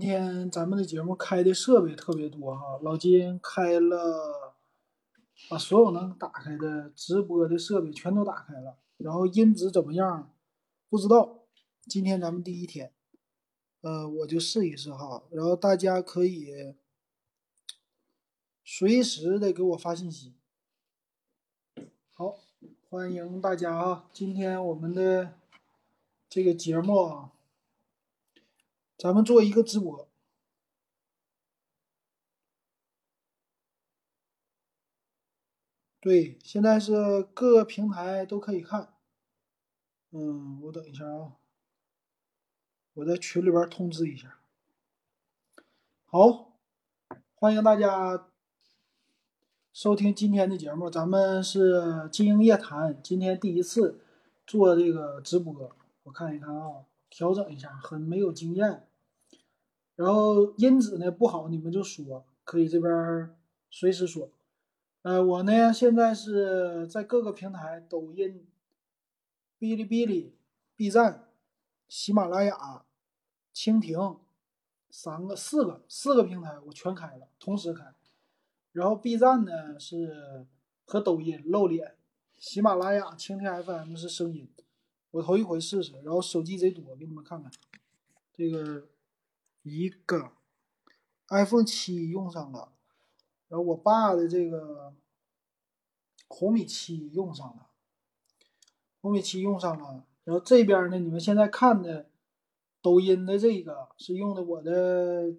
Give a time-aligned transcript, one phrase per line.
[0.00, 4.54] 今天咱们的节目开的设备特别多哈，老金开了，
[5.50, 10.32] 把所有能打开的直播的设备全都打开了，然后音质怎么样？
[10.88, 11.40] 不知道。
[11.86, 12.94] 今天咱们第一天，
[13.82, 16.74] 呃，我就试一试哈，然后大家可以
[18.64, 20.32] 随时的给我发信息。
[22.14, 22.38] 好，
[22.88, 24.08] 欢迎大家啊！
[24.14, 25.34] 今天我们的
[26.26, 27.32] 这个节目啊。
[29.00, 30.06] 咱们做一个直播，
[36.00, 38.92] 对，现在是各个平台都可以看。
[40.10, 41.38] 嗯，我等一下啊，
[42.92, 44.38] 我在群里边通知一下。
[46.04, 46.58] 好，
[47.36, 48.28] 欢迎大家
[49.72, 50.90] 收听今天的节目。
[50.90, 54.04] 咱们是金鹰夜谈，今天第一次
[54.46, 58.86] 做这个直播，我看一看啊，调整一下，很没有经验。
[60.00, 63.36] 然后音质呢不好，你们就说，可以这边
[63.70, 64.30] 随时说。
[65.02, 68.46] 呃，我呢现在是在各个平台，抖音、
[69.58, 70.34] 哔哩哔哩、
[70.74, 71.28] B 站、
[71.86, 72.86] 喜马拉雅、
[73.54, 74.18] 蜻蜓，
[74.88, 77.92] 三个、四个、四个平台我全开了，同时开。
[78.72, 80.46] 然后 B 站呢是
[80.86, 81.94] 和抖音露脸，
[82.38, 84.48] 喜马拉雅、蜻蜓 FM 是声音，
[85.10, 85.92] 我头一回试试。
[86.02, 87.52] 然后手机贼多，给你们看看
[88.32, 88.88] 这个。
[89.62, 90.32] 一个
[91.28, 92.72] iPhone 七用上了，
[93.48, 94.94] 然后我爸的这个
[96.28, 97.66] 红米七用上了，
[99.00, 102.08] 红米七用上了，然后这边呢，你们现在看的
[102.80, 105.34] 抖音的这个是用的我的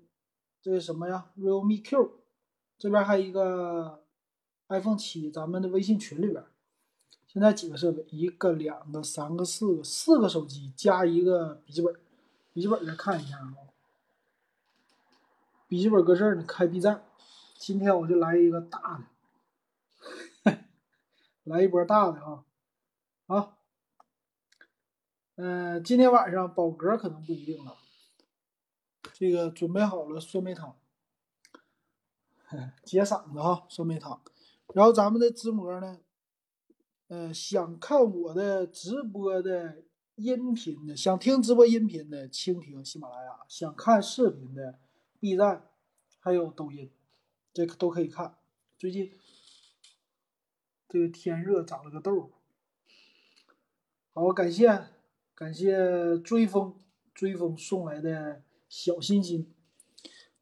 [0.61, 2.19] 这个什么呀？Realme Q，
[2.77, 4.03] 这边还有一个
[4.67, 6.45] iPhone 七，咱们的微信群里边，
[7.27, 8.05] 现在几个设备？
[8.09, 11.93] 一个、两个、三个、四个，四个手机加一个笔记本，
[12.53, 13.70] 笔记本再看一下啊。
[15.71, 17.05] 笔记本搁这儿呢，开 B 站。
[17.57, 19.01] 今天我就来一个大
[20.43, 20.57] 的，
[21.45, 22.43] 来一波大的啊！
[23.27, 23.57] 啊，
[25.35, 27.77] 嗯，今天晚上饱嗝可能不一定了。
[29.13, 30.75] 这个准备好了酸梅汤，
[32.83, 34.21] 解嗓子哈，酸梅汤。
[34.73, 36.01] 然后咱们的直播呢，
[37.07, 39.81] 嗯，想看我的直播的
[40.15, 44.77] 音频的，想听直播音频的，蜻蜓、喜马拉雅；想看视频的。
[45.21, 45.69] B 站
[46.19, 46.89] 还有抖音，
[47.53, 48.37] 这个都可以看。
[48.79, 49.11] 最近
[50.89, 52.31] 这个天热，长了个痘。
[54.13, 54.87] 好，感谢
[55.35, 56.73] 感谢追风
[57.13, 59.53] 追风送来的小心心。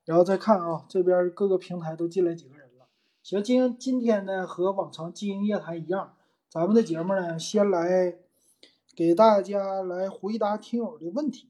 [0.06, 2.88] 然后再看啊，这边各个平台都进来几个人了。
[3.22, 6.16] 行，今今天呢和往常经营夜谈一样，
[6.48, 8.18] 咱们的节目呢先来
[8.96, 11.49] 给大家来回答听友的问题。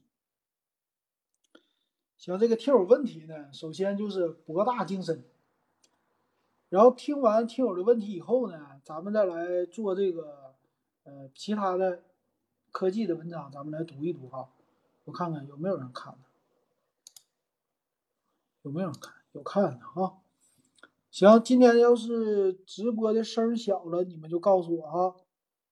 [2.20, 5.24] 像这个听友问题呢，首先就是博大精深。
[6.68, 10.54] 然后听完听友的问题以后呢，咱们再来做这个
[11.04, 12.04] 呃其他的
[12.72, 14.50] 科技的文章，咱们来读一读哈。
[15.06, 16.14] 我看看有没有人看，
[18.64, 19.14] 有没有人看？
[19.32, 20.18] 有看的哈。
[21.10, 25.16] 行，今天要是直播的声小了，你们就告诉我哈。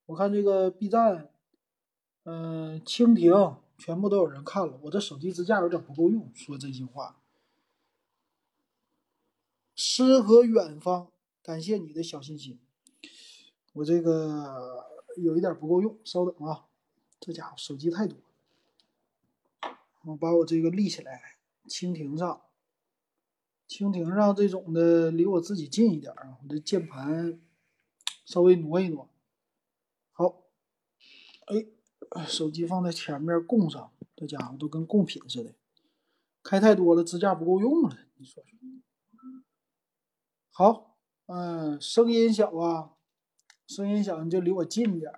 [0.05, 1.29] 我看这个 B 站，
[2.23, 3.57] 嗯，蜻蜓。
[3.77, 6.31] 全部都有人看了，我这手机支架有点不够用。
[6.33, 7.21] 说真心话，
[9.75, 11.11] 诗和远方，
[11.43, 12.59] 感谢你的小心心。
[13.73, 16.65] 我这个有一点不够用，稍等啊。
[17.19, 18.17] 这家伙手机太多，
[20.05, 21.37] 我把我这个立起来。
[21.67, 22.41] 蜻蜓上，
[23.67, 26.37] 蜻蜓上这种的离我自己近一点啊。
[26.41, 27.39] 我这键盘
[28.25, 29.07] 稍微挪一挪。
[30.11, 30.43] 好，
[31.45, 31.67] 哎。
[32.27, 35.53] 手机放在前面供上，这家伙都跟贡品似的。
[36.43, 37.97] 开太多了，支架不够用了。
[38.15, 38.57] 你说说。
[40.51, 40.95] 好，
[41.27, 42.93] 嗯，声音小啊，
[43.67, 45.11] 声音小你就离我近点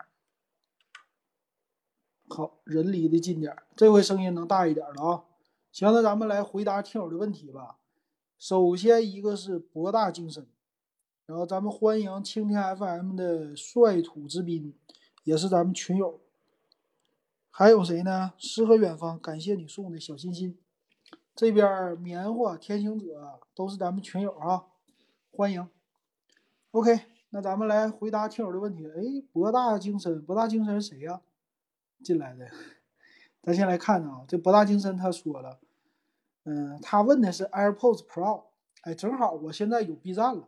[2.27, 5.23] 好，人离得近点这回声音能大一点了啊。
[5.71, 7.77] 行，那咱们来回答听友的问题吧。
[8.37, 10.47] 首先一个是博大精深，
[11.25, 14.73] 然后咱们欢迎青天 FM 的率土之滨，
[15.23, 16.19] 也是咱们群友。
[17.59, 18.31] 还有谁呢？
[18.37, 20.57] 诗和远方，感谢你送的小心心。
[21.35, 24.67] 这边棉花、天行者都是咱们群友啊，
[25.29, 25.67] 欢迎。
[26.71, 27.01] OK，
[27.31, 28.87] 那咱们来回答听友的问题。
[28.87, 31.19] 哎，博大精深，博大精深谁呀？
[32.01, 32.49] 进来的，
[33.43, 34.23] 咱先来看啊。
[34.25, 35.59] 这博大精深他说了，
[36.45, 38.45] 嗯，他问的是 AirPods Pro。
[38.83, 40.47] 哎，正好我现在有 B 站了。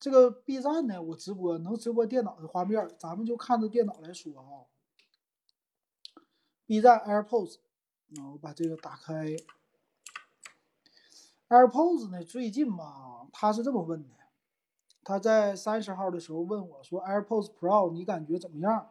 [0.00, 4.66] 这个 B 站呢，我直播能直播电脑的画面，咱们就看着电脑来说啊。
[6.66, 7.56] B 站 AirPods，
[8.08, 9.36] 那我把这个打开
[11.48, 14.08] ，AirPods 呢，最近嘛，他是这么问的，
[15.04, 18.90] 他在三十号的时候问我说：“AirPods Pro 你感觉怎么样？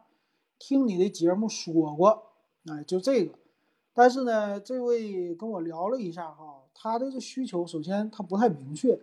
[0.58, 2.32] 听你的节目说过，
[2.66, 3.34] 哎，就这个。
[3.94, 9.00] 但是呢，这位跟我聊了一下哈，他的这需求首先他不太明确，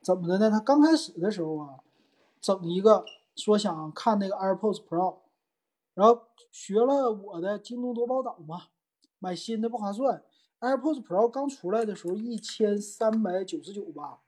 [0.00, 0.50] 怎么的呢？
[0.50, 1.80] 他刚开始的时候啊，
[2.40, 5.16] 整一个说想看那个 AirPods Pro，
[6.00, 8.68] 然后学了我的京东多宝岛嘛，
[9.18, 10.22] 买新的不划算。”
[10.58, 14.20] AirPods Pro 刚出来的时候，一千三百九十九吧，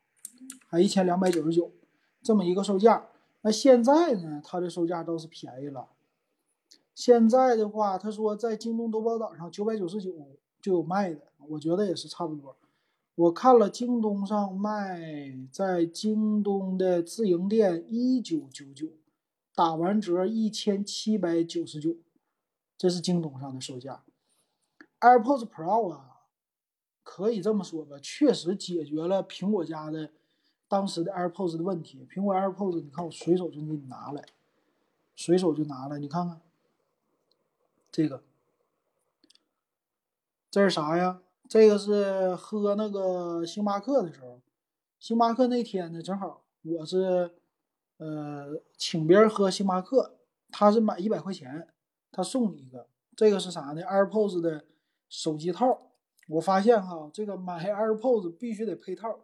[0.66, 1.72] 还一千两百九十九，
[2.22, 3.08] 这么一个售价。
[3.40, 5.88] 那现在呢，它的售价倒是便宜了。
[6.94, 10.12] 现在的话，他说在京东多宝岛上九百九十九
[10.60, 12.54] 就有卖的，我觉得也是差不多。
[13.14, 15.00] 我看了京东上卖，
[15.50, 18.88] 在京东的自营店一九九九，
[19.54, 21.96] 打完折一千七百九十九，
[22.76, 24.02] 这是京东上的售价。
[25.00, 26.08] AirPods Pro 啊。
[27.04, 30.12] 可以这么说吧，确实解决了苹果家的
[30.68, 32.06] 当时的 AirPods 的问题。
[32.08, 34.24] 苹果 AirPods，你看我随手就给你拿来，
[35.16, 36.40] 随手就拿来，你看看
[37.90, 38.22] 这个，
[40.48, 41.20] 这是啥呀？
[41.48, 44.40] 这个是喝那个星巴克的时候，
[45.00, 47.34] 星巴克那天呢，正好我是
[47.98, 50.18] 呃请别人喝星巴克，
[50.50, 51.68] 他是买一百块钱，
[52.10, 54.64] 他送你一个，这个是啥呢？AirPods 的
[55.08, 55.88] 手机套。
[56.28, 59.20] 我发现哈，这个买 AirPods 必须得配套，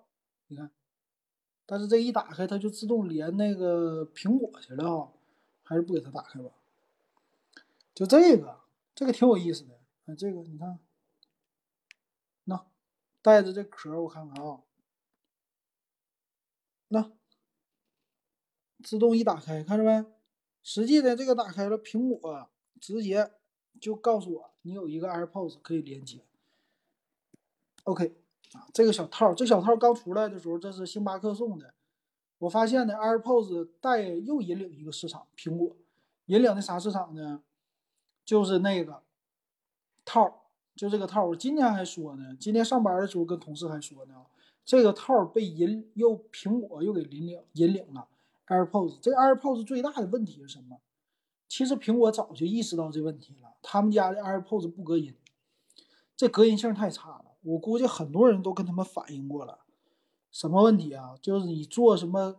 [0.49, 0.71] 你看，
[1.65, 5.13] 但是这一打开它就自动连那个苹果去了哈，
[5.63, 6.51] 还是不给它打开吧？
[7.95, 8.61] 就这个，
[8.95, 10.79] 这个挺有意思的，哎，这个你看，
[12.45, 12.67] 那
[13.23, 14.61] 带着这壳我看看啊，
[16.89, 17.13] 那
[18.83, 20.05] 自动一打开，看着没？
[20.63, 22.49] 实际的这个打开了，苹果
[22.81, 23.31] 直接
[23.81, 26.21] 就告诉我你有一个 AirPods 可以连接。
[27.85, 28.15] OK，
[28.53, 31.73] 啊，这个小套，这小套刚出来的时候，这是星巴克送的。
[32.39, 35.75] 我发现呢，AirPods 带又引领一个市场，苹果
[36.27, 37.43] 引领的啥市场呢？
[38.25, 39.03] 就是那个
[40.05, 40.43] 套，
[40.77, 41.25] 就这个套。
[41.25, 44.27] 我今天还说呢，今天上班的时候跟同事还说呢，
[44.67, 48.07] 这个套被引又苹果又给引领引领了
[48.49, 48.99] AirPods。
[49.01, 50.81] 这 AirPods 最大的问题是什么？
[51.49, 55.15] 其实苹果早就意识到这问题了，他们家的 AirPods 不隔音，
[56.17, 57.25] 这隔音性太差了。
[57.43, 59.61] 我估计很多人都跟他们反映过了，
[60.31, 61.15] 什么问题啊？
[61.23, 62.37] 就是你坐什么，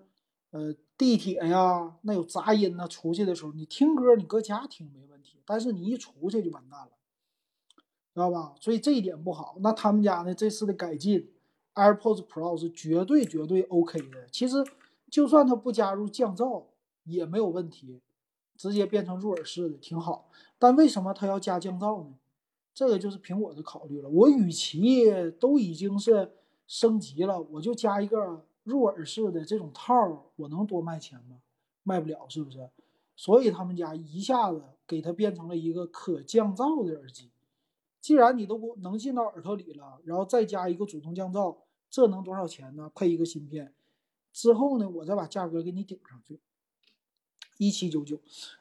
[0.51, 2.88] 呃，地铁呀，那有杂音呢。
[2.88, 6.91] 出去的时候你听歌，你搁家听没问题，但是你一出去就完蛋了，
[8.13, 8.53] 知道吧？
[8.59, 9.55] 所以这一点不好。
[9.62, 11.31] 那他们家呢，这次的改进
[11.73, 14.27] ，AirPods Pro 是绝对绝对 OK 的。
[14.31, 14.63] 其实
[15.09, 16.63] 就算它不加入降噪
[17.03, 18.00] 也没有问题，
[18.56, 20.29] 直接变成入耳式的挺好。
[20.57, 22.13] 但为什么它要加降噪呢？
[22.73, 24.07] 这个就是苹果的考虑了。
[24.09, 25.03] 我与其
[25.39, 26.31] 都已经是
[26.67, 29.95] 升级了，我就加一个入耳式的这种套，
[30.35, 31.41] 我能多卖钱吗？
[31.83, 32.69] 卖不了，是不是？
[33.15, 37.31] 所以他们家一下子给它变成了一个可降噪的耳机。
[38.00, 41.57] 既然你都能进到耳朵里了，然后再加一个主动降噪，
[41.89, 42.89] 这能多少钱呢？
[42.95, 43.73] 配一个芯片
[44.31, 46.39] 之后呢，我再把价格给你顶上去。
[47.57, 48.17] 一七九九，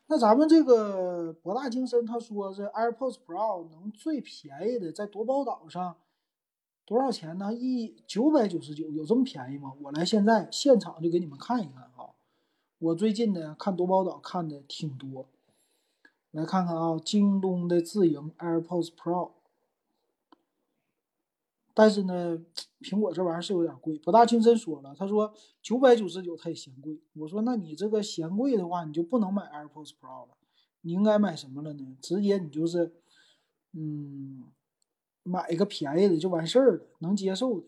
[0.08, 5.96] 那咱们这个博大精深，他说是 AirPods Pro 能最便宜的在夺宝岛上
[6.84, 7.54] 多少钱呢？
[7.54, 9.72] 一九百九十九，有这么便宜吗？
[9.82, 12.10] 我来现在现场就给你们看一看啊！
[12.80, 15.28] 我最近呢看夺宝岛看的挺多，
[16.32, 19.30] 来看看啊，京东的自营 AirPods Pro。
[21.78, 22.37] 但是呢，
[22.80, 23.97] 苹果这玩意儿是有点贵。
[24.00, 25.32] 博大精深说了，他说
[25.62, 26.99] 九百九十九他也嫌贵。
[27.14, 30.37] 我说那你这个嫌贵的话，你就不能买 AirPods Pro 了，
[30.80, 31.97] 你应该买什么了呢？
[32.02, 32.92] 直接你就是，
[33.75, 34.47] 嗯，
[35.23, 37.66] 买一个便宜的就完事儿了，能接受的。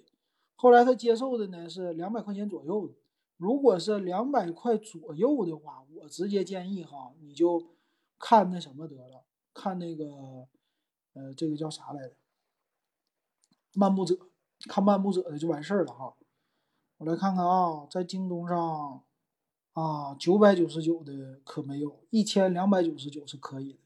[0.56, 2.94] 后来他接受的呢是两百块钱左右的。
[3.36, 7.62] 如果是两百块左右的话，我直接建议哈，你就
[8.18, 9.22] 看那什么得了，
[9.54, 10.48] 看那个，
[11.12, 12.16] 呃，这个叫啥来着？
[13.74, 14.16] 漫步者，
[14.68, 16.14] 看漫步者的就完事儿了哈。
[16.98, 19.02] 我来看看啊，在京东上
[19.72, 23.78] 啊，九百九十九的可没有，一千两百九十九是可以的，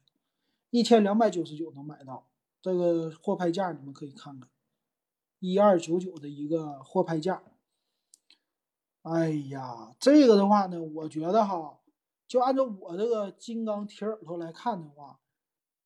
[0.71, 2.27] 一千两百九十九能买到。
[2.63, 4.49] 这个货拍价你们可以看看，
[5.39, 7.43] 一二九九的一个货拍价。
[9.03, 11.79] 哎呀，这个的话呢，我觉得哈，
[12.27, 15.21] 就按照我这个金刚铁耳朵来看的话。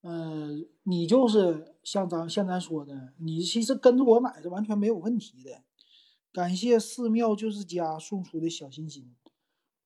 [0.03, 5.63] 嗯，你就是像咱像咱说的，你其实跟着我买是完全没有问题的。
[6.33, 9.15] 感谢寺庙就是家送出的小心心。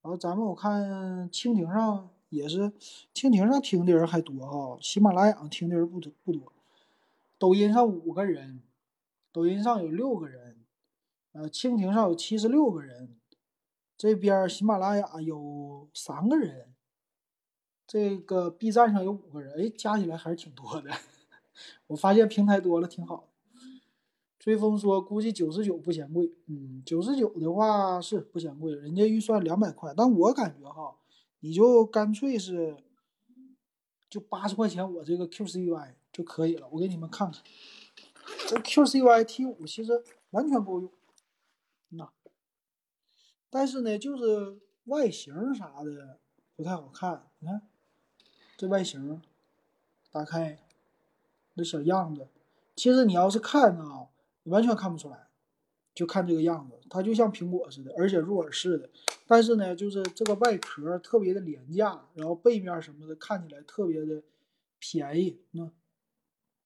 [0.03, 2.73] 然后咱们我看蜻蜓上也是，
[3.15, 6.53] 蜻蜓上听的人还多哈，喜马拉雅听的人不多不多。
[7.39, 8.63] 抖音上五个人，
[9.33, 10.59] 抖音上有六个人，
[11.33, 13.17] 呃，蜻蜓上有七十六个人，
[13.97, 16.75] 这边喜马拉雅有三个人，
[17.87, 20.91] 这个 B 站上有五个人，哎，加起来还是挺多的。
[21.89, 23.29] 我发现平台多了挺好。
[24.39, 30.97] 追风说估计九十九不嫌贵，嗯，九十九的话是不嫌贵，人家预算两百块，但我感觉哈，
[31.39, 32.77] 你就干脆是
[34.11, 36.69] 就八十块钱，我这个 QCY 就可以了。
[36.73, 37.41] 我给你们看看，
[38.49, 40.91] 这 QCY T 五其实完全够用。
[41.91, 42.13] 那，
[43.49, 46.19] 但是呢，就是外形啥的
[46.57, 47.31] 不太好看。
[47.39, 47.63] 你看，
[48.63, 49.21] 这外形，
[50.13, 50.57] 打开，
[51.57, 52.29] 这小样子，
[52.77, 54.07] 其实你要是看啊，
[54.45, 55.27] 你完全看不出来，
[55.93, 58.89] 就看这个样子，它就像苹果似的，而且入耳式的。
[59.27, 64.23] 但是呢，就是这个外壳特别的廉价，然后背面什么的看起来特别的
[64.79, 65.69] 便宜，那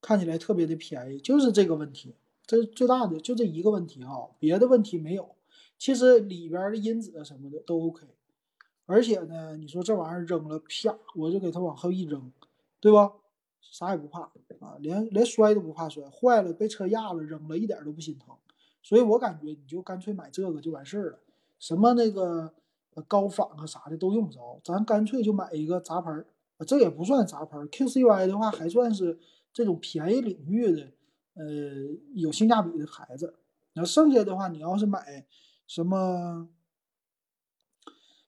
[0.03, 2.15] 看起来特别的便宜，就是这个问题。
[2.45, 5.35] 这是最大的就这一个问题啊，别的问题没有。
[5.79, 8.07] 其实里边的音质什么的都 OK，
[8.87, 12.33] 而且呢，你说这玩意儿扔了，啪，我就给它往后一扔，
[12.81, 13.13] 对吧？
[13.61, 14.21] 啥也不怕
[14.61, 18.35] 啊，连连摔都不怕摔，坏了被车压了扔了一点都不心疼。
[18.83, 21.19] 所以我感觉你就干脆买这个就完事儿了，
[21.59, 22.55] 什么那个
[23.09, 26.27] 高仿啊啥的都用不着，咱干脆就买一个杂牌儿，
[26.67, 29.19] 这也不算杂牌儿，QCY 的话还算是
[29.53, 30.93] 这种便宜领域的。
[31.35, 31.45] 呃，
[32.15, 33.35] 有性价比的牌子，
[33.75, 35.27] 然后剩下的话，你要是买
[35.67, 36.49] 什么，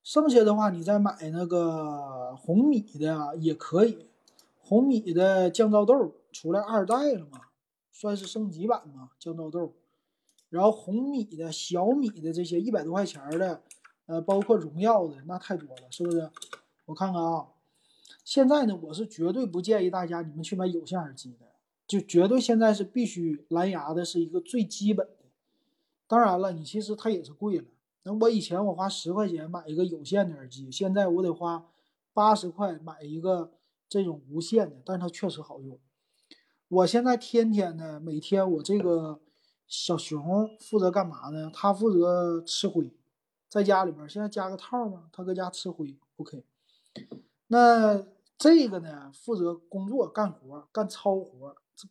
[0.08, 4.08] 剩下的话，你再买那个红米的也可以。
[4.56, 7.48] 红米的降噪豆出来二代了嘛，
[7.92, 9.74] 算是升级版嘛，降噪豆。
[10.48, 13.60] 然后红米的、小米的这些一百多块钱的，
[14.06, 16.30] 呃，包括荣耀的，那太多了，是不是？
[16.86, 17.48] 我看看啊，
[18.24, 21.44] 现在呢，我是绝对不建议大家你们去买有线耳机的。
[21.86, 25.26] 就绝对现在是必须蓝牙的，是一个最基本的。
[26.06, 27.64] 当然了，你其实它也是贵了。
[28.02, 31.66] 那我以前我花十块钱买一个有线的耳机，现在我得花
[32.12, 33.52] 八十块买一个
[33.88, 35.78] 这种无线的，但是它确实好用。
[36.68, 39.20] 我现在天天呢，每天我这个
[39.66, 41.50] 小熊负责干嘛呢？
[41.52, 42.92] 它负责吃灰，
[43.48, 45.96] 在家里边现在加个套嘛，它搁家吃灰。
[46.16, 46.44] OK，
[47.46, 48.04] 那
[48.36, 51.56] 这个呢，负责工作干活干糙活。
[51.74, 51.88] 这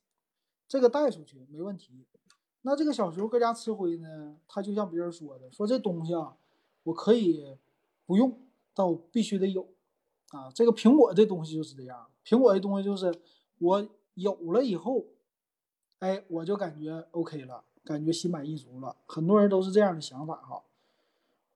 [0.68, 2.06] 这个带出去没问题，
[2.68, 4.36] 那这个小时候搁家吃灰呢？
[4.46, 6.36] 他就像别人说的，说这东西啊，
[6.84, 7.56] 我可以
[8.06, 8.42] 不用，
[8.74, 9.70] 但我必须得有
[10.32, 10.52] 啊。
[10.54, 13.22] 这个苹果这东西就是这样，苹果这东西就是
[13.60, 15.06] 我有了以后，
[16.00, 18.98] 哎，我就感觉 OK 了，感觉心满意足了。
[19.06, 20.62] 很多人都是这样的想法哈。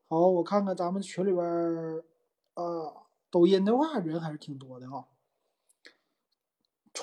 [0.08, 1.46] 好，我看看咱们群里边
[2.54, 5.06] 啊，抖音的话人还是挺多的哈。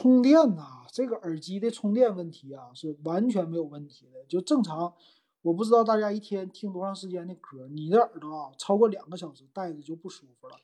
[0.00, 4.94] 充电呐，这个耳机的充电问题啊是完全没有问题的，就正常。
[5.42, 10.54] 我不知道大家一天听多长时间的歌，你的耳朵啊超过两个小时戴着就不舒服了。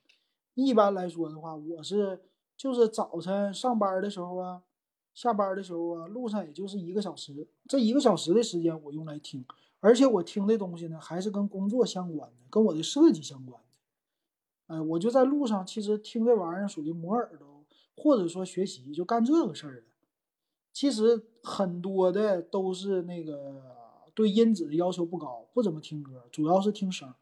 [0.55, 2.21] 一般来说的话，我是
[2.57, 4.63] 就是早晨上班的时候啊，
[5.13, 9.45] 下班的时候啊，路上也就是一个小时，这一个小时的时间我用来听，
[9.81, 14.77] 而且我听的东西呢还是跟工作相关的，跟我的设计相关的。
[14.77, 17.54] 哎，我就在路上，其实听这玩意儿属于磨耳朵。
[17.97, 19.87] 或者说学习就干这个事儿的，
[20.73, 23.63] 其实很多的都是那个
[24.15, 27.15] 对音质的要求不高，不怎么听歌，主要是听声，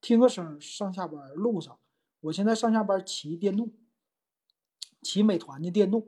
[0.00, 1.78] 听个声上下班路上。
[2.22, 3.70] 我现在上下班骑电动，
[5.00, 6.06] 骑美团的电动。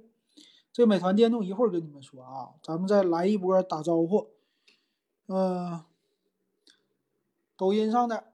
[0.73, 4.29] 这美团电动一会儿跟你们说啊，咱们再来一波打招呼。
[5.27, 5.85] 嗯，
[7.57, 8.33] 抖音上的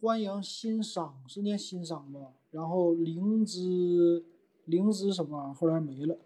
[0.00, 2.32] 欢迎新商是念新商吧？
[2.50, 4.24] 然后灵芝。
[4.70, 5.52] 灵芝什么？
[5.52, 6.16] 后来没了。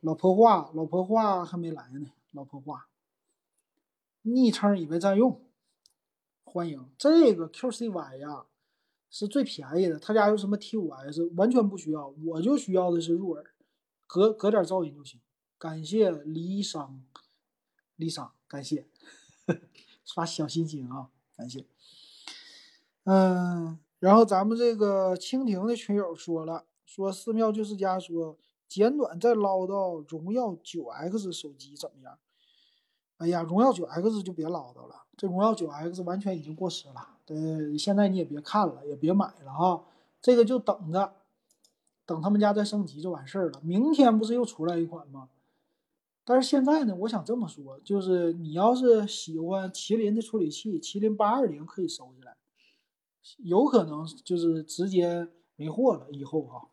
[0.00, 2.10] 老婆话，老婆话还没来呢。
[2.32, 2.88] 老婆话，
[4.22, 5.40] 昵称已被占用。
[6.44, 8.46] 欢迎这个 QCY 呀，
[9.10, 9.98] 是最便宜的。
[9.98, 13.44] 他家有什么 T5S，完全不需要，我就需要的是入耳，
[14.06, 15.20] 隔隔点噪音就行。
[15.58, 16.88] 感谢离殇，
[17.96, 18.88] 离殇，感谢
[20.04, 21.66] 刷小心心啊，感谢。
[23.04, 26.64] 嗯，然后咱们这个蜻蜓的群友说了。
[26.94, 28.36] 说寺庙就是家说
[28.68, 32.18] 简短再唠叨荣耀九 X 手机怎么样？
[33.16, 37.16] 哎呀，荣耀九 X 就别唠叨了，这荣耀九 X 完全已经过时了。
[37.24, 39.86] 对，现在你也别看了，也别买了哈，
[40.20, 41.14] 这个就等着，
[42.04, 43.58] 等他们家再升级就完事儿了。
[43.62, 45.30] 明天不是又出来一款吗？
[46.26, 52.36] 但是现在呢，我想这么说，就是你要是喜欢麒麟的处理器，麒麟八二零可以收起来，
[53.38, 56.68] 有可能就是直接没货了以后哈。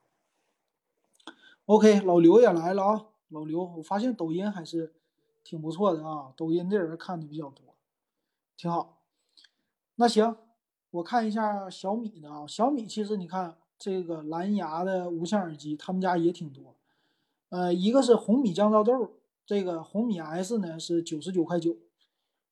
[1.70, 3.06] OK，老刘也来了啊！
[3.28, 4.92] 老刘，我发现抖音还是
[5.44, 7.76] 挺不错的啊，抖音的人看的比较多。
[8.58, 9.04] 挺好。
[9.94, 10.36] 那行，
[10.90, 16.74] 我看一下小米的啊，小米其实你看这个蓝牙的无线耳机，他们家也挺多。
[17.50, 19.12] 呃，一个是红米降噪豆，
[19.46, 21.78] 这个红米 S 呢是九十九块九，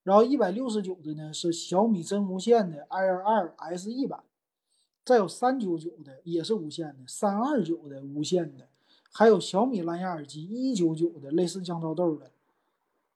[0.03, 4.23] 然后一百六十九的呢是小米真无线的 Air 2 SE 版，
[5.03, 8.67] 再有三九九的也是无线的，三二九的无线的，
[9.11, 12.31] 还有小米蓝牙耳机一九九的类似降噪豆的，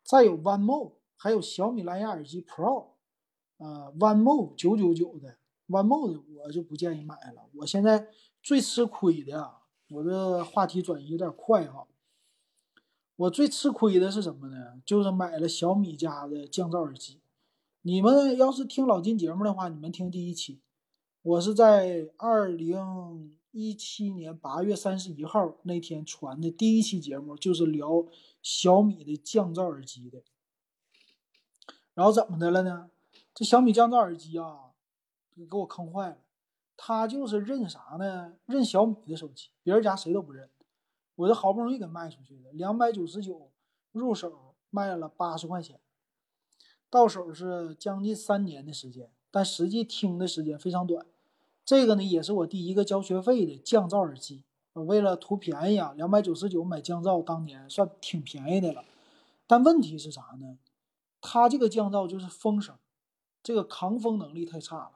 [0.03, 2.85] 再有 One More，还有小米蓝牙耳机 Pro，
[3.57, 8.07] 呃，One More 九九九的，One More 的我就不建议买了，我现在
[8.41, 9.59] 最吃亏的啊。
[9.89, 11.85] 我这话题转移有点快哈，
[13.17, 14.81] 我最吃亏的是什么呢？
[14.85, 17.19] 就是买了小米家的降噪耳机。
[17.81, 20.61] 你们要是听老金节目的话，你们听第一期，
[21.21, 28.05] 我是在二零一七年八月三十一号那天传的第一期节目，就是聊
[28.41, 30.23] 小米的降噪耳机的。
[31.93, 32.89] 然后怎么的了呢？
[33.33, 34.71] 这小米降噪耳机啊，
[35.35, 36.17] 给我坑坏了。
[36.77, 38.33] 他就是认啥呢？
[38.45, 40.49] 认小米的手机，别人家谁都不认。
[41.15, 43.51] 我这好不容易给卖出去的，两百九十九
[43.91, 45.79] 入手，卖了八十块钱，
[46.89, 51.05] 到手是将近三年的时间，但实际听的时间非常短。
[51.71, 54.43] 这个呢，也是我第一个交学费的降噪耳机。
[54.73, 58.83] 我为了图便宜啊，两百九十九买降噪，当年算挺便宜的了。
[59.47, 60.57] 但问题是啥呢？
[61.21, 62.75] 它这个降噪就是风声，
[63.41, 64.91] 这个抗风能力太差了。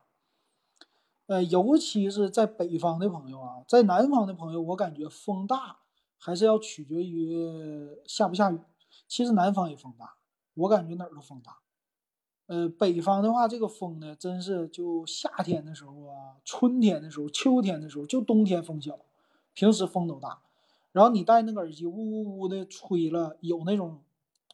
[1.28, 5.78] 呃，尤其是在北方的朋友啊，在南方的朋友，我感觉风大
[6.18, 8.60] 还是要取决于下不下雨。
[9.08, 10.16] 其实南方也风大，
[10.56, 11.60] 我感觉哪儿都风大。
[12.48, 19.00] 呃，北方的话，这个风呢，真是就夏天的时候啊，春天的时候，秋天的时候，就冬天风小，
[19.54, 20.42] 平时风都大。
[20.92, 24.02] 然后你戴那个耳机，呜呜呜的吹了，有那种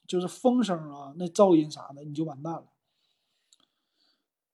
[0.08, 2.64] 就是风声啊，那噪音啥的，你就完蛋了。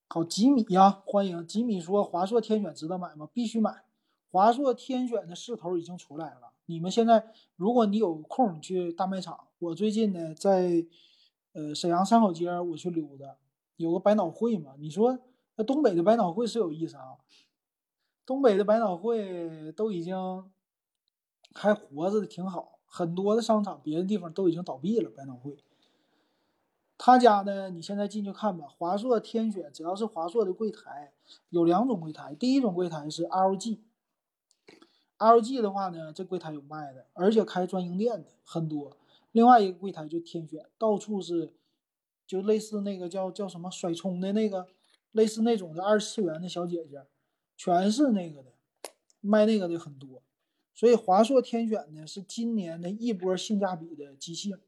[0.08, 3.28] 好，吉米呀，欢迎吉米说华硕天选值得买吗？
[3.32, 3.84] 必须买。
[4.30, 6.52] 华硕天选的势头已经出来了。
[6.66, 9.46] 你们现在，如果你有空，去大卖场。
[9.58, 10.84] 我最近呢，在
[11.58, 13.34] 呃沈阳三好街，我去溜达，
[13.76, 14.74] 有个百脑汇嘛。
[14.78, 15.18] 你说
[15.56, 17.18] 那东北的百脑汇是有意思啊？
[18.24, 20.48] 东北的百脑汇都已经
[21.52, 25.56] 还活着的挺好，很多的商场别的地方都已经倒闭了，百脑汇。
[26.96, 27.70] 他家呢？
[27.70, 28.66] 你现在进去看吧。
[28.78, 31.12] 华硕天选，只要是华硕的柜台，
[31.50, 32.36] 有两种柜台。
[32.36, 33.80] 第一种柜台是 LG，LG
[35.60, 38.96] 的话呢，这柜台有卖的，而且开专营店的很多。
[39.32, 41.52] 另外一个柜台就天选，到处是，
[42.26, 44.68] 就类似那个叫叫什么甩葱的那个，
[45.12, 47.06] 类似那种的二次元的小姐姐，
[47.56, 48.52] 全是那个的，
[49.20, 50.22] 卖那个的很多。
[50.74, 54.58] 所以华硕天选呢，是今年的一波性价比的机型。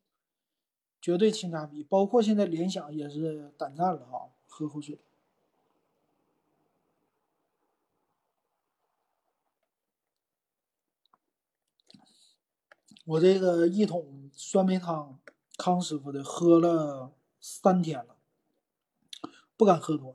[1.02, 4.28] 绝对性价比，包括现在联想也是胆战了啊！
[4.46, 4.98] 喝口水。
[13.10, 15.18] 我这个一桶酸梅汤，
[15.56, 18.16] 康师傅的，喝了三天了，
[19.56, 20.14] 不敢喝多。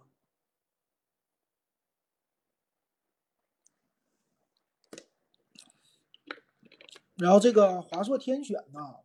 [7.15, 8.99] 然后这个华硕天选呢？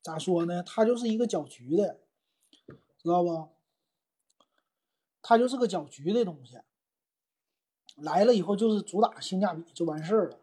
[0.00, 0.62] 咋说呢？
[0.62, 2.00] 它就是一个搅局的，
[2.96, 3.50] 知道不？
[5.20, 6.58] 它就是个搅局的东西。
[7.96, 10.40] 来了以后就是主打性价比，就完事儿了。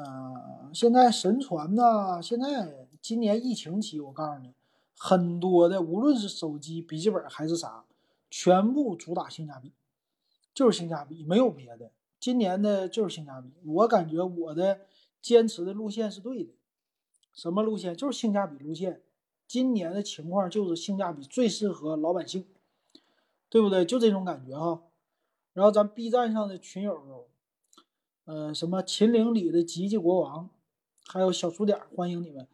[0.00, 4.54] 嗯，现在神传呢，现在今年疫情期，我告诉你，
[4.96, 7.84] 很多的无论是手机、笔记本还是啥，
[8.30, 9.72] 全部主打性价比，
[10.54, 11.90] 就是性价比，没有别的。
[12.20, 14.82] 今年的就是性价比，我感觉我的
[15.20, 16.52] 坚持的路线是对的。
[17.34, 17.96] 什么路线？
[17.96, 19.02] 就是性价比路线。
[19.48, 22.46] 今年的情况就是性价比最适合老百姓，
[23.48, 23.84] 对不对？
[23.84, 24.82] 就这种感觉哈。
[25.54, 27.26] 然后咱 B 站上的群友，
[28.28, 30.50] 呃，什么秦岭里的吉吉国王，
[31.06, 32.46] 还有小数点，欢迎你们。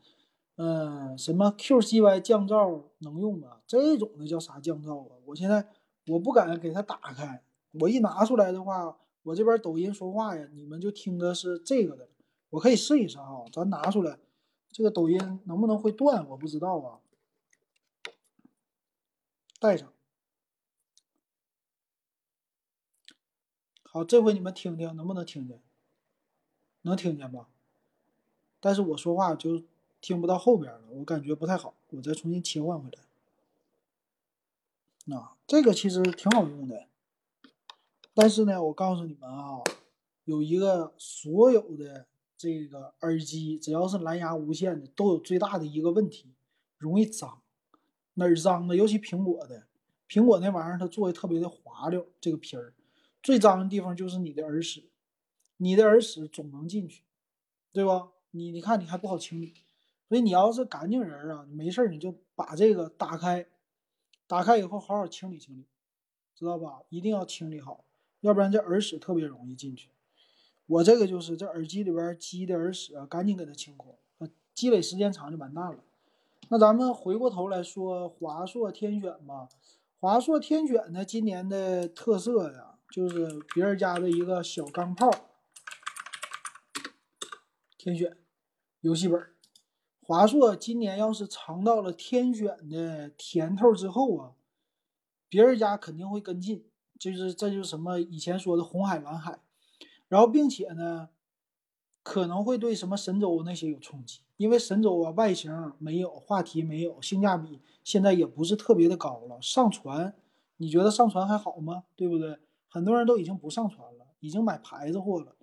[0.54, 3.60] 嗯，什么 QCY 降噪能用吗？
[3.66, 5.16] 这种的叫啥降噪啊？
[5.26, 5.68] 我现在
[6.06, 12.08] 我不敢给它打开，我一拿出来的话，我这边抖音说话呀，你们就听的是这个的。
[12.50, 14.20] 我可以试一试啊，咱拿出来。
[14.70, 16.24] 这个抖音能不能会断？
[16.28, 17.00] 我不知道啊。
[19.58, 19.92] 带上。
[23.82, 25.60] 好，这回你们听听，能不能听见？
[26.84, 27.46] 能听见吧？
[28.60, 29.62] 但是我说话就
[30.00, 32.98] 听不到后边了，我感觉不太好，我再重新切换回来。
[35.04, 36.86] 那这个其实挺好用的，
[38.14, 39.60] 但是呢，我告诉你们啊，
[40.24, 42.06] 有一个所有的。
[42.36, 46.26] 这个耳机只要是蓝牙无线的，都有最大的一个问题，
[46.76, 47.40] 容易脏。
[48.14, 48.76] 哪儿脏呢？
[48.76, 49.66] 尤其苹果的，
[50.08, 52.74] 苹果那玩意儿它做的特别的滑溜，这个皮儿
[53.22, 54.84] 最脏的地方就是你的耳屎，
[55.56, 57.02] 你的耳屎总能进去，
[57.72, 58.08] 对吧？
[58.32, 59.54] 你你看你还不好清理，
[60.08, 63.46] 所以你要是干净人啊，没事你就把这个打开，
[64.26, 65.64] 打开以后好好清理清理，
[66.34, 66.82] 知道吧？
[66.88, 67.84] 一定要清理好，
[68.20, 69.90] 要不然这耳屎特别容易进去。
[70.66, 73.96] 我这个就是这耳机里边积的耳屎啊，赶紧给它清空，
[74.52, 75.78] 积累时间长就完蛋了。
[76.48, 79.48] 那咱们回过头来说华硕天选吧，
[80.00, 85.10] 华硕天选呢，今年的特色呀，就是别人家的一个小钢炮，
[87.84, 88.16] 天选。
[88.80, 89.22] 游戏本，
[90.00, 94.32] 华硕今年要是尝到了天选的甜头之后啊，
[95.28, 96.64] 别人家肯定会跟进，
[96.98, 99.38] 就是这就是什么以前说的红海蓝海，
[100.08, 101.10] 然后并且呢，
[102.02, 109.38] 可能会对什么神州那些有冲击，因为神州啊外形没有，话题没有，性价比现在也不是特别的高了。
[109.42, 110.16] 上传，
[110.56, 111.84] 你觉得上传还好吗？
[111.94, 112.38] 对不对？
[112.66, 115.36] 很多人都已经不上传了，已经买牌子货了。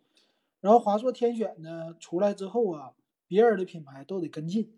[0.62, 2.94] 然后华硕天选呢出来之后啊。
[3.28, 4.78] 别人的品牌都得跟进，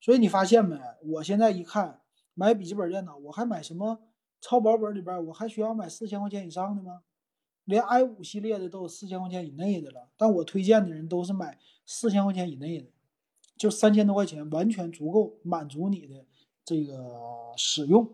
[0.00, 0.78] 所以你发现没？
[1.02, 2.02] 我现在一看
[2.34, 4.00] 买笔记本电脑，我还买什么
[4.40, 7.02] 超薄本里边，我还需要买四千块钱以上的吗？
[7.64, 12.86] 连 i 五系列的都有四千块钱以内的了，但我推荐的人都是买四千块钱以内的，
[13.56, 16.24] 就三千多块钱完全足够满足你的
[16.64, 18.08] 这个使用。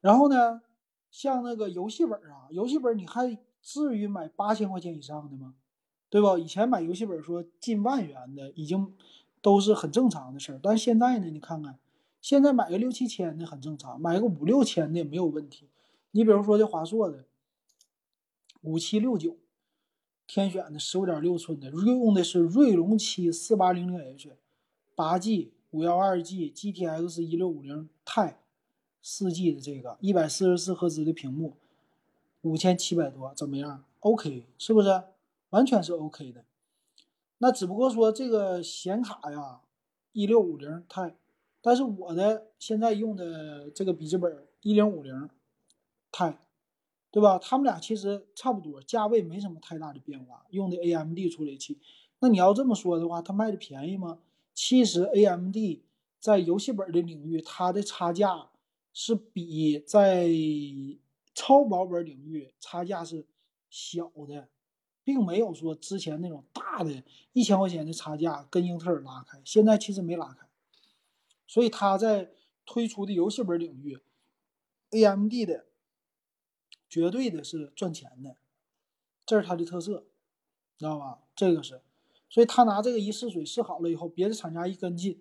[0.00, 0.62] 然后呢，
[1.10, 5.54] 像那个游戏本啊，游戏本你还至于买八千块钱以上的吗？
[6.08, 6.36] 对吧？
[6.38, 8.92] 以前买游戏本说近万元的已经
[9.40, 11.78] 都是很正常的事儿，但现在呢，你看看，
[12.20, 15.68] 现在买个六七千的很正常，买个五六千的也没有问题。
[16.10, 17.26] 你比如说这华硕的
[18.62, 19.36] 五七六九
[20.26, 24.36] 天选的十五点六寸的，用的是锐龙七四八零零 H，
[24.96, 28.34] 八 G 五幺二 G GTX 一六五零 Ti
[29.00, 31.56] 四 G 的这个一百四十四赫兹的屏幕，
[32.42, 35.02] 五千七百多，怎么样？OK 是不是？
[35.50, 36.44] 完全是 OK 的，
[37.38, 39.62] 那只不过说这个显卡呀，
[40.12, 41.14] 一六五零 Ti，
[41.60, 45.28] 但是我的现在用的这个笔记本一零五零
[46.12, 46.36] Ti，
[47.10, 47.36] 对吧？
[47.36, 51.78] 他们俩其实差不多，价位没什么太大的变化，用的 AMD 处理器。
[52.20, 54.20] 那你要这么说的话，它卖的便宜吗？
[54.54, 55.56] 其实 AMD
[56.20, 58.50] 在游戏本的领域，它的差价
[58.92, 60.28] 是比在
[61.40, 63.26] 超薄本领域差价是
[63.70, 64.48] 小的。
[65.02, 70.46] 并没有说之前那种大的一千块钱的差价跟英特尔拉开，现在其实没拉开，
[71.48, 72.30] 所以它在
[72.66, 73.98] 推出的游戏本领域
[74.90, 75.64] ，AMD 的
[76.88, 78.36] 绝对的是赚钱的，
[79.24, 80.06] 这是它的特色，
[80.78, 81.20] 知道吧？
[81.34, 81.80] 这个是，
[82.28, 85.20] 所以他拿这个一试水试好了以后，别的厂家一跟进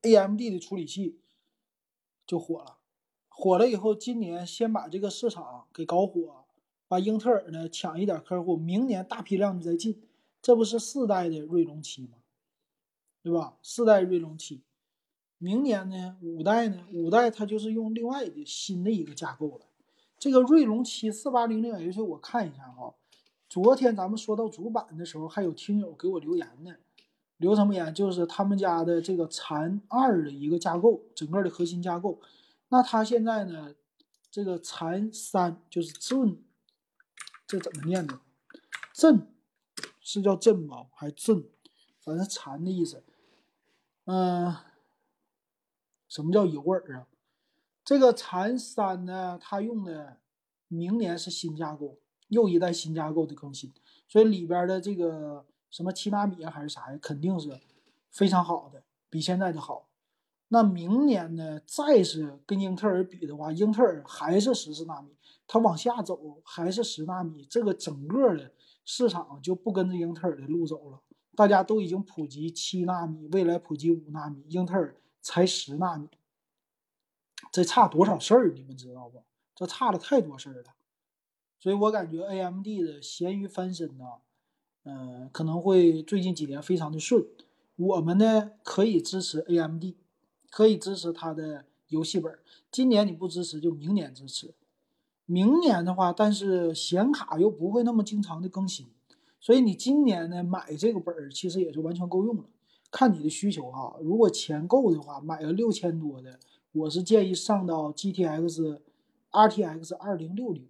[0.00, 1.20] ，AMD 的处理器
[2.26, 2.78] 就火了，
[3.36, 6.44] 火了以后，今年先把这个市场给搞火。
[6.86, 10.00] 把英特尔呢抢一点客户，明年大批量的再进，
[10.40, 12.18] 这不是四代的锐龙七吗？
[13.22, 13.56] 对吧？
[13.62, 14.60] 四代锐龙七，
[15.38, 16.84] 明年呢五代呢？
[16.92, 19.66] 五代它就是用另外的新的一个架构了。
[20.18, 22.94] 这个锐龙七四八零零 H，我看一下哈。
[23.48, 26.74] 昨天咱们说到主板的时候，还有听友给我留言呢，
[27.38, 27.92] 留什么言？
[27.92, 32.20] 就是他们家的这个残二的一个架构，整个的核心架构。
[32.74, 33.72] 那它现在呢，
[34.32, 36.38] 这个残三就是 Zen。
[37.46, 38.18] 这怎么念的？
[38.92, 39.32] 震
[40.00, 40.86] 是叫震吗？
[40.92, 41.44] 还震？
[42.00, 43.04] 反正残的意思。
[44.06, 44.56] 嗯，
[46.08, 47.06] 什么叫有耳啊？
[47.84, 50.18] 这个残三呢，它用的
[50.66, 53.72] 明年是新架构，又一代新架构的更新，
[54.08, 57.60] 所以里边的这个什么七纳米啊还是啥呀，肯定是
[58.10, 59.88] 非常好的，比现在的好。
[60.48, 65.08] 那明年呢，再是跟英特尔比的话，英特尔还是十四纳米。
[65.46, 68.52] 它往下走还是十纳米，这个整个的
[68.84, 71.00] 市场就不跟着英特尔的路走了。
[71.36, 76.08] 大家都已经普及七纳米，未来普及五纳米，英特尔才十纳米，
[77.50, 78.52] 这差多少事儿？
[78.54, 79.22] 你们知道不？
[79.54, 80.74] 这差了太多事儿了。
[81.58, 84.04] 所以我感觉 AMD 的咸鱼翻身呢，
[84.84, 87.26] 嗯，可能会最近几年非常的顺。
[87.76, 89.84] 我们呢可以支持 AMD，
[90.54, 92.38] 可以支持它的游戏本。
[92.70, 94.54] 今年你不支持，就明年支持。
[95.26, 98.86] 明年的话，但是显卡又不会那么经常的更新，
[99.40, 102.44] 所以你今年呢买这个本儿其实也就完全够用了，
[102.92, 103.96] 看你的需求哈。
[104.00, 106.38] 如果钱够的话，买个六千多的，
[106.70, 108.78] 我是建议上到 GTX
[109.32, 110.68] RTX 二零六零，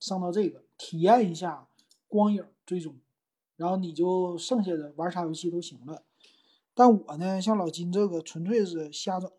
[0.00, 1.68] 上到这个体验一下
[2.08, 2.96] 光影追踪，
[3.54, 6.02] 然后你就剩下的玩啥游戏都行了。
[6.74, 9.30] 但我呢，像老金这个纯粹是瞎整，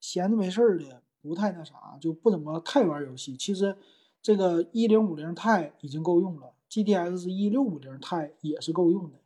[0.00, 3.36] 闲着没事儿的不太那啥，就不怎么太玩游戏。
[3.36, 3.76] 其实
[4.22, 9.18] 这个一零五零 Ti 已经够用了，GTX 一六五零 Ti 也是够用的，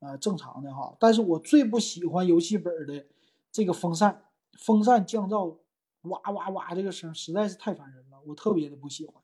[0.00, 0.96] 呃，正常的哈。
[0.98, 3.06] 但是我最不喜欢游戏本的
[3.50, 4.24] 这个风扇，
[4.58, 5.58] 风扇降噪
[6.02, 9.14] 哇哇哇这个声实在是太烦人了，我特别的不喜欢。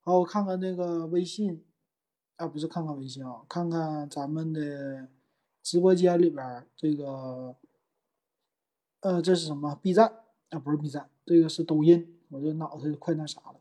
[0.00, 1.64] 好，我看看那个微信，
[2.36, 5.08] 啊，不是看看微信啊，看看咱们的
[5.68, 7.54] 直播间里边这个。
[9.00, 10.12] 呃，这是什么？B 站
[10.48, 12.18] 啊，不是 B 站，这个是抖音。
[12.30, 13.60] 我这脑袋快那啥了。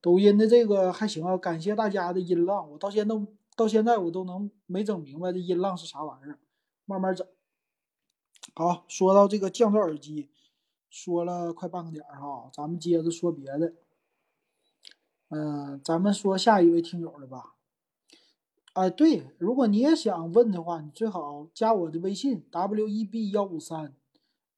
[0.00, 2.70] 抖音的这个还行啊，感谢大家的音浪。
[2.70, 3.14] 我到现在
[3.56, 6.38] 到现在我都能没整明白这音浪是啥玩意儿，
[6.84, 7.26] 慢慢整。
[8.54, 10.30] 好，说到这个降噪耳机，
[10.90, 13.72] 说了快半个点儿哈，咱们接着说别的。
[15.30, 17.54] 嗯，咱们说下一位听友的吧。
[18.74, 23.94] 哎，对，如果你也想问的话，你最好加我的微信 w e b 幺五三。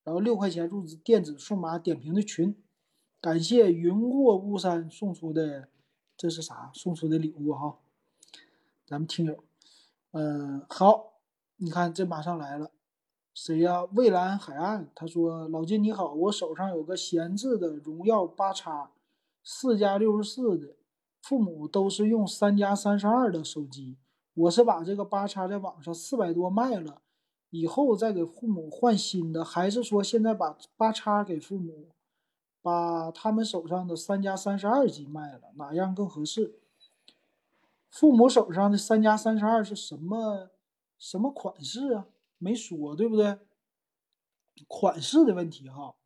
[0.02, 2.56] 然后六块钱入电子数码点评的群，
[3.20, 5.68] 感谢云过巫山送出的，
[6.16, 6.70] 这是啥？
[6.74, 7.78] 送出的礼物哈，
[8.86, 9.44] 咱们听友，
[10.12, 11.20] 嗯，好，
[11.56, 12.70] 你看这马上来了，
[13.34, 13.84] 谁呀？
[13.84, 18.90] 蔚蓝海岸，他说老金你好，我手上有个闲置的荣耀八叉，
[19.44, 20.76] 四加六十四的，
[21.22, 23.96] 父母都是用三加三十二的手机，
[24.34, 27.02] 我是把这个八叉在网上四百多卖了。
[27.50, 31.88] 以后再给父母换新的，还是说现在把八叉给父母，
[32.62, 36.60] 把他们手上的三加三十二 G 卖了，哪样更合适？
[37.90, 40.50] 父母手上的三加三十二是什么
[40.96, 42.06] 什么款式啊？
[42.38, 43.38] 没说，对不对？
[44.68, 45.96] 款式的问题哈。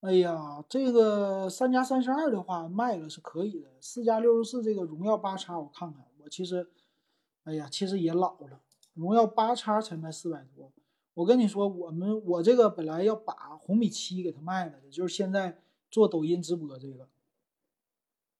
[0.00, 6.70] 哎呀，这个三加三十二的话卖了是可以的，四加六十四这个荣耀八叉我看看，我其实，
[7.44, 8.60] 哎呀，其实也老了。
[8.94, 10.72] 荣耀八叉才卖四百多，
[11.12, 15.60] 我跟你说，我们我这个本来要把红米七给他卖了的，就是现在
[15.90, 17.06] 做抖音直播这个。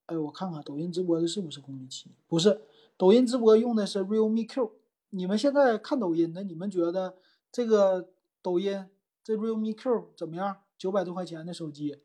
[0.07, 2.11] 哎，我看看抖音直播的是不是红米七？
[2.27, 2.63] 不是，
[2.97, 4.73] 抖音直播用的是 realme Q。
[5.11, 7.19] 你们现在看抖音的，你们觉得
[7.53, 8.09] 这个
[8.41, 8.87] 抖音
[9.23, 10.57] 这 realme Q 怎么样？
[10.81, 12.01] 九百多块钱的手机，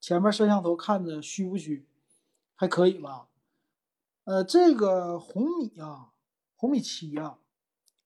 [0.00, 1.84] 前面摄像头看着虚不虚？
[2.54, 3.26] 还可以吧？
[4.22, 6.12] 呃，这个红米啊，
[6.54, 7.40] 红米七啊。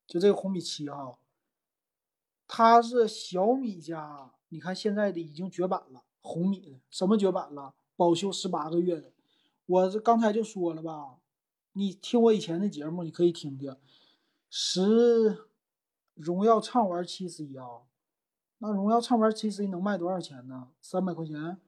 [0.06, 1.16] 就这个红米七啊，
[2.48, 6.04] 它是小米家，你看现在的已经绝版了。
[6.22, 7.74] 红米的什么绝版了？
[7.94, 9.12] 保修十八个月的。
[9.66, 11.18] 我这刚才就说了吧，
[11.74, 13.76] 你听我以前的节目，你可以听听。
[14.48, 15.50] 十
[16.14, 17.82] 荣耀畅玩七 C 啊，
[18.66, 20.68] 那荣耀畅玩七 C 能卖多少钱呢？
[20.80, 21.58] 三百块钱？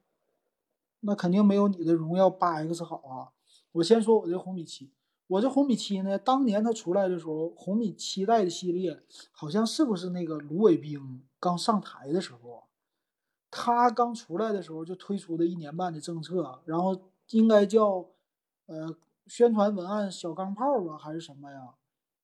[1.01, 3.29] 那肯定没有你的荣耀八 X 好啊。
[3.73, 4.91] 我先说我这红米七。
[5.27, 12.63] 我这红米七呢，当年它出来的时候，红米七代的系列好像是不是那个卢伟冰刚上台的时候，
[13.51, 18.05] 他刚出来的时候就推出的一年半的政策，然后应该叫
[18.65, 18.95] 呃
[19.27, 21.75] 宣传文案小钢炮吧，还是什么呀？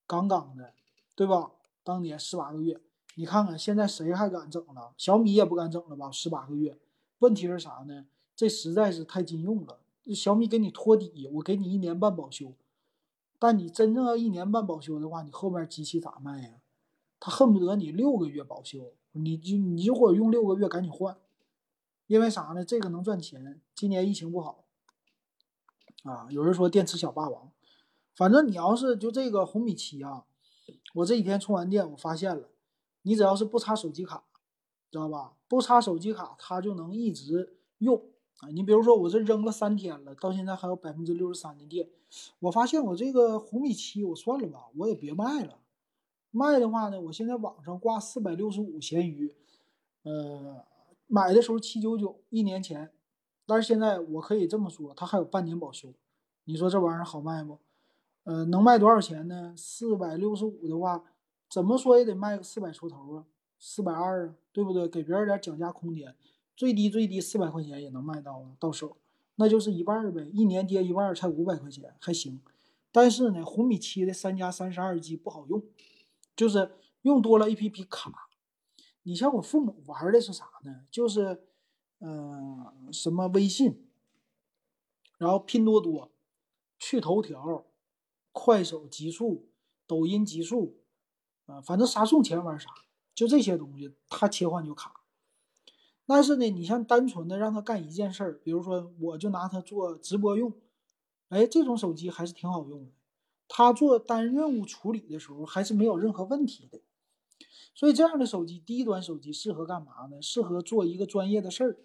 [0.07, 0.73] 杠杠的，
[1.13, 1.51] 对吧？
[1.83, 2.79] 当年十八个月，
[3.15, 4.93] 你看看现在谁还敢整了？
[4.97, 6.09] 小米也不敢整了吧？
[6.09, 6.77] 十八个月，
[7.19, 8.05] 问题是啥呢？
[8.35, 9.79] 这实在是太禁用了。
[10.15, 12.53] 小米给你托底，我给你一年半保修。
[13.39, 16.49] 但你真正要一年半保修的话，你后面机器咋卖呀？
[17.19, 21.15] 他恨不得你六个月保修，你就你如果用六个月赶紧换，
[22.07, 22.65] 因为啥呢？
[22.65, 23.61] 这个能赚钱。
[23.75, 24.63] 今年疫情不好
[26.03, 27.51] 啊，有人说电池小霸王，
[28.15, 30.25] 反正你要是就这个红米七啊，
[30.95, 32.49] 我这几天充完电，我发现了，
[33.03, 34.23] 你只要是不插手机卡，
[34.91, 35.33] 知道吧？
[35.47, 38.03] 不插手机卡，它就能一直用。
[38.39, 41.87] 啊，你比如说我这扔了三天了，到现在还有百分之六十三的电。
[42.39, 45.59] 我发现我这个红米七，我算了吧，我也别卖了。
[46.31, 49.33] 卖的话呢，我现在网上挂四百六十五闲鱼，
[50.01, 50.65] 呃，
[51.07, 52.91] 买的时候七九九，一年前。
[53.45, 55.93] 但是现在我可以这么说，它还有半年保修。
[56.45, 57.59] 你说这玩意儿好卖不？
[58.23, 59.53] 呃，能卖多少钱呢？
[59.57, 61.03] 四百六十五的话，
[61.53, 63.25] 怎么说也得卖个四百出头啊，
[63.59, 64.87] 四百二啊，对不对？
[64.87, 66.15] 给别人点讲价空间。
[66.55, 68.97] 最低最低四百块钱也能卖到啊到手，
[69.35, 72.41] 那就是一半呗，一年跌一半才五百块钱，还行。
[72.91, 75.63] 但是呢，红米七的三加三十二 G 不好用，
[76.35, 76.71] 就是
[77.03, 78.29] 用多了 APP 卡。
[79.03, 80.85] 你像我父母玩的是啥呢？
[80.89, 81.43] 就是，
[81.99, 83.85] 嗯，什么微信，
[85.19, 86.11] 然后拼多多、
[86.79, 87.63] 趣头条、
[88.31, 89.45] 快手极速、
[89.85, 90.77] 抖音极速，
[91.61, 92.69] 反正啥送钱玩啥，
[93.13, 95.01] 就这些东西，它切换就卡。
[96.05, 100.53] 但是呢，你像单纯的让他干一件事儿，比如说我就拿它做直播用，
[101.29, 102.91] 哎，这种手机还是挺好用的。
[103.47, 106.81] 它做单任务处理的时候还是没有任何问题的。
[107.75, 110.21] 所以这样的手机，低端手机适合干嘛呢？
[110.21, 111.77] 适合做一个专业的事儿，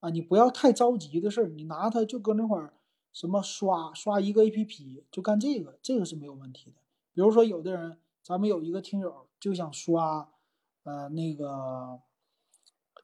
[0.00, 2.74] 啊，你不要太着急的事儿，你拿它就搁那块儿
[3.12, 6.76] 什么刷刷一个 A P P 就干这个，这个是没有问题的。
[7.12, 10.32] 比如说有的人，咱们有一个听友就想刷，
[10.82, 12.00] 呃，那个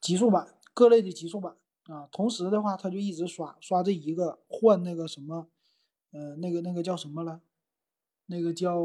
[0.00, 5.46] 极速版各类的极速版啊，同时的话他就一直刷刷这一个换那个什么，
[6.10, 7.40] 呃，那个那个叫什么了？
[8.26, 8.80] 那个叫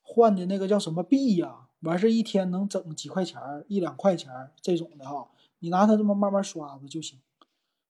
[0.00, 1.66] 换的那个叫什么币呀？
[1.80, 5.28] 完事一天能整几块钱儿，一两块钱儿这种的哈。
[5.58, 7.18] 你拿它这么慢慢刷子就行，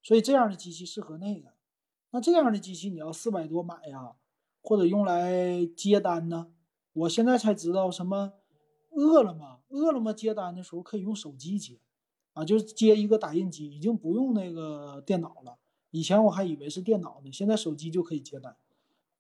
[0.03, 1.51] 所以这样的机器适合那个。
[2.13, 4.15] 那这样的机器你要四百多买呀，
[4.63, 6.51] 或者用来接单呢？
[6.99, 8.33] 我现在才知道什么
[8.91, 11.79] 饿了么，饿了么接单的时候可以用手机接，
[12.33, 15.59] 啊，就是接一个打印机，已经不用那个电脑了。
[15.91, 18.57] 以前我还以为是电脑呢，现在手机就可以接单，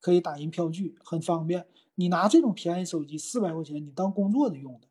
[0.00, 1.66] 可以打印票据，很方便。
[1.94, 4.88] 你拿这种便宜手机四百块钱，你当工作的用的，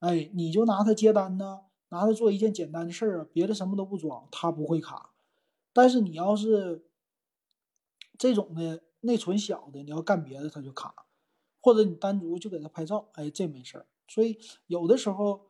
[0.00, 1.60] 哎，你就拿它接单呢。
[1.90, 5.10] 拿它做一件简单的事儿啊，别的什么都不装，它不会卡。
[5.72, 6.84] 但是你要是
[8.18, 11.03] 这种的内存小的，你要干别的它就卡，
[11.64, 13.86] 或者你单独就给他拍照，哎，这没事儿。
[14.06, 15.46] 所以有的时候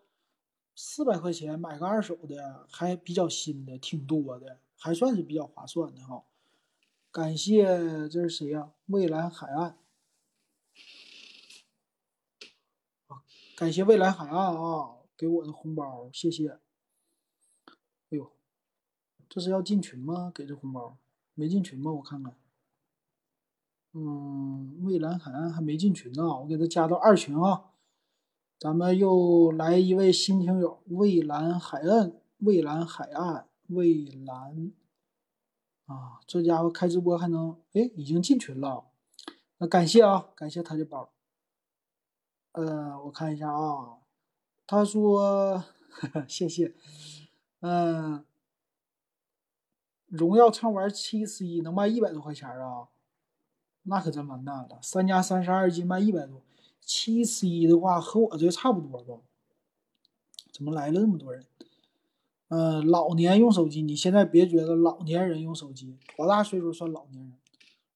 [0.77, 6.23] 四百块钱买个二手的还比较新的，挺多的，还算是比较划算的哈。
[7.11, 7.65] 感谢，
[8.09, 8.71] 这是谁呀？
[8.87, 9.77] 蔚蓝海岸。
[13.57, 14.99] 感谢蔚蓝海岸啊。
[15.17, 16.61] 给我的红包，谢谢。
[18.11, 18.31] 哎呦，
[19.29, 20.31] 这是要进群吗？
[20.33, 20.97] 给这红包
[21.35, 21.91] 没进群吗？
[21.95, 22.37] 我看看。
[23.95, 27.67] 嗯，蔚蓝海岸还没进群呢，我给他加到二群啊。
[28.59, 34.73] 咱们又来一位新听友，蔚蓝海岸，蔚蓝海岸，蔚蓝
[35.87, 38.87] 啊，这家伙开直播还能哎，已经进群了。
[39.59, 41.11] 那感谢啊，感谢他的包。
[42.53, 43.99] 呃，我看一下啊。
[44.67, 45.63] 他说
[46.27, 46.75] ：“谢谢，
[47.61, 48.25] 嗯，
[50.07, 52.89] 荣耀畅玩七 C 能卖一百多块钱啊？
[53.85, 54.79] 那可真完蛋了！
[54.83, 56.43] 三加三十二 G 卖一百多，
[56.81, 59.23] 七 C 的话和我这差不多吧？
[60.53, 61.47] 怎么来了这么多人？
[62.49, 67.35] 嗯，老年用手机，你现在别觉得老年人用手机多大岁数算老年人？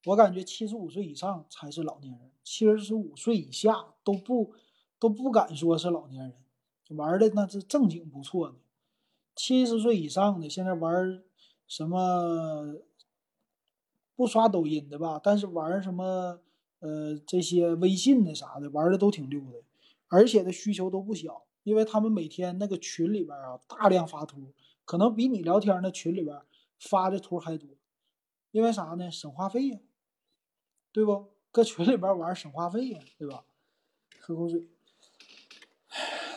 [0.06, 4.52] 我感觉七十五岁以上才是老年人，七十五岁以下都不
[4.98, 6.34] 都不敢说是老年人。”
[6.96, 8.54] 玩的那是正经不错的，
[9.36, 11.22] 七十岁以上的现在玩
[11.66, 12.76] 什么
[14.18, 15.20] 不刷抖音的吧？
[15.22, 16.40] 但是玩什么
[16.80, 19.62] 呃这些微信的啥的玩的都挺溜的，
[20.08, 24.52] 而且的需求都不小，因为他们每天那个群里边啊大量发图，
[24.84, 26.36] 可能比你聊天那群里边
[26.80, 27.68] 发的图还多，
[28.50, 29.08] 因为啥呢？
[29.08, 29.78] 省话费呀，
[30.90, 31.28] 对不？
[31.52, 33.44] 搁群里边玩省话费呀，对吧？
[34.18, 34.66] 喝口水。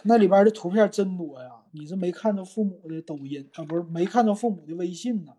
[0.03, 1.63] 那里边的图片真多呀！
[1.71, 3.63] 你是没看着父母的抖音啊？
[3.65, 5.33] 不是没看着父母的微信呢？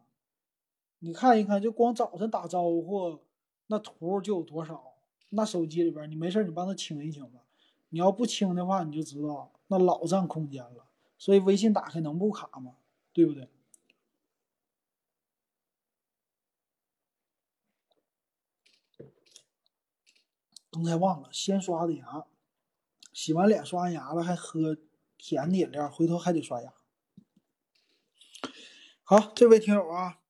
[1.05, 3.19] 你看一看，就光早晨打招呼，
[3.67, 4.95] 那图就有多少？
[5.31, 7.41] 那手机里边，你没事你帮他清一清吧。
[7.89, 10.87] 你要不清的话，你就知道那老占空间了。
[11.19, 12.77] 所以微信打开能不卡吗？
[13.13, 13.49] 对不对？
[20.71, 22.27] 刚才忘了，先刷的牙。
[23.13, 24.79] 洗完脸刷完牙了，还喝
[25.19, 26.73] 甜的饮料，回头还得刷牙。
[29.03, 30.22] 好，这位听友啊，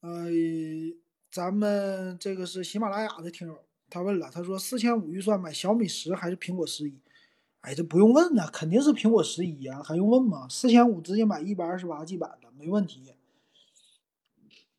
[0.00, 0.30] 呃，
[1.30, 7.00] 咱们这个是喜马拉雅的听友，他问了，他说四千五预算买小米十还是苹果十一？
[7.60, 10.48] 哎，这不用问呢，肯定是苹果十一啊，还用问吗？
[10.48, 13.14] 四千五直接买一百二十八 G 版的，没问题。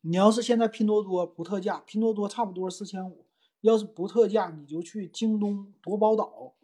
[0.00, 3.24] 你要是现在拼多多不特价，拼多多差不多四千五，
[3.60, 6.54] 要是不特价，你就去京东夺宝岛。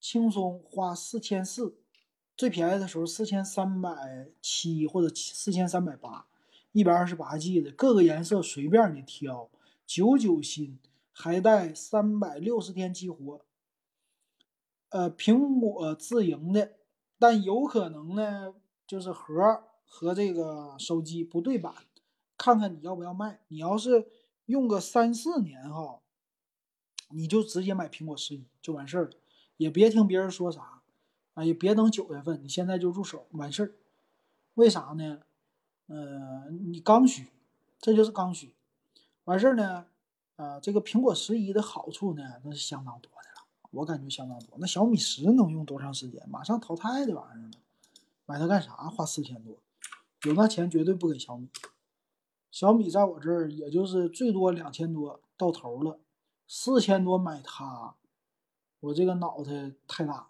[0.00, 1.76] 轻松花四千四，
[2.36, 6.28] 最便宜的时候四千三百七或者四千三百八，
[6.78, 9.50] 一百二十八 G 的各个颜色随便你挑，
[9.84, 10.78] 九九新，
[11.10, 13.44] 还带三百六十天激活。
[14.90, 16.74] 呃，苹果自营的，
[17.18, 18.54] 但有可能呢，
[18.86, 21.74] 就是盒和这个手机不对版，
[22.36, 23.40] 看看你要不要卖。
[23.48, 24.06] 你要是
[24.46, 25.98] 用个三四年哈，
[27.10, 29.10] 你就直接买苹果十一就完事儿了。
[29.56, 30.82] 也别听别人说啥，
[31.34, 33.74] 啊，也别等九月份，你现在就入手完事儿。
[34.54, 35.22] 为啥呢？
[35.88, 37.28] 呃，你刚需，
[37.78, 38.54] 这就是刚需。
[39.24, 39.86] 完事儿呢，
[40.36, 44.58] 呃，这个苹果十一的好处呢，那是相当多的了，我感觉相当多。
[44.58, 46.22] 那小米十能用多长时间？
[46.28, 47.58] 马上淘汰的玩意儿了，
[48.26, 48.72] 买它干啥？
[48.74, 49.56] 花四千多，
[50.24, 51.48] 有那钱绝对不给小米。
[52.50, 56.00] 小米在我这儿也就是最多两千多到头了，
[56.46, 57.94] 四千多买它。
[58.80, 60.28] 我这个脑袋太大，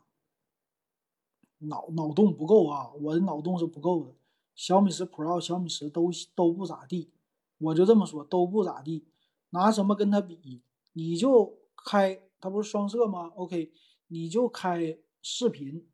[1.59, 2.91] 脑脑洞不够啊！
[3.03, 4.15] 我的脑洞是不够的。
[4.59, 7.13] 小米十 Pro、小米十都都不咋地，
[7.59, 9.07] 我就这么说，都不咋地。
[9.51, 10.63] 拿什么跟它比？
[10.95, 11.57] 你就
[11.87, 13.73] 开，它不是双摄吗？OK，
[14.09, 15.87] 你就开视频，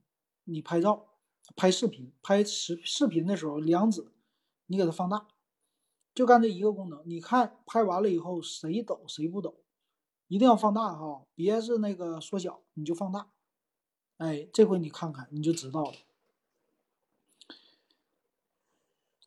[0.44, 1.08] 你拍照、
[1.54, 4.10] 拍视频、拍视视频的时候，两指
[4.64, 5.28] 你给它放大，
[6.14, 7.02] 就干这一个功能。
[7.04, 9.60] 你看拍完了以后，谁抖谁不抖，
[10.26, 13.28] 一定要放大哈，别是那个缩小，你就放大。
[14.16, 15.92] 哎，这回你看看你就知道了。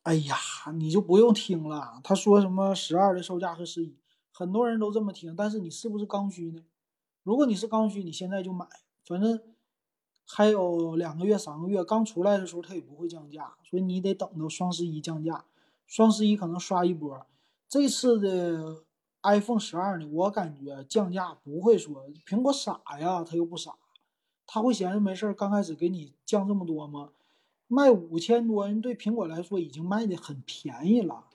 [0.08, 0.38] 哎呀，
[0.72, 2.00] 你就不用听了。
[2.02, 3.94] 他说什么十二的售价和十一，
[4.32, 5.36] 很多人都这么听。
[5.36, 6.62] 但是你是不是刚需呢？
[7.24, 8.66] 如果你是刚需，你现在就买，
[9.04, 9.38] 反正
[10.24, 15.44] 还有两个月、三个月，刚出来的时候它也不会降价，所以你得等到双十一降价。
[15.86, 17.26] 双十一可能刷一波。
[17.68, 18.84] 这次的
[19.24, 23.74] iPhone 十二呢，我感觉降价不会说苹果傻呀，他又不傻，
[24.46, 27.10] 他会闲着没事儿刚开始给你降这么多吗？
[27.68, 31.26] 卖五千多，人对苹果来说已经卖的很便宜了，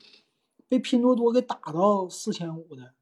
[0.68, 2.94] 被拼多多给打到四千五的。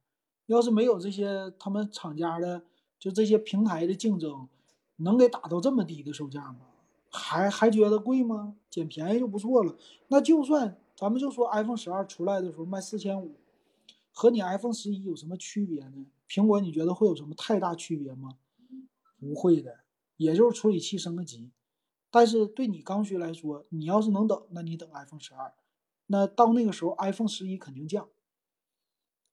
[0.48, 2.64] 要是没有这些他们厂家的，
[3.00, 4.50] 就这些平台的竞争，
[4.98, 6.60] 能给打到这么低的售价吗？
[7.10, 8.56] 还还觉得贵吗？
[8.70, 9.78] 捡便宜就不错了。
[10.10, 13.36] 那就算咱们就说 iPhone 十二出来的时候卖四千五，
[14.12, 16.06] 和你 iPhone 十一有什么区别呢？
[16.28, 18.38] 苹果你觉得会有什么太大区别吗？
[19.18, 19.80] 不会的，
[20.18, 21.50] 也就是处理器升个级。
[22.12, 25.54] 但是对你刚需来说，你要是能等，那你等 iPhone 十二，
[26.08, 28.08] 那到那个时候 iPhone 十一肯定降，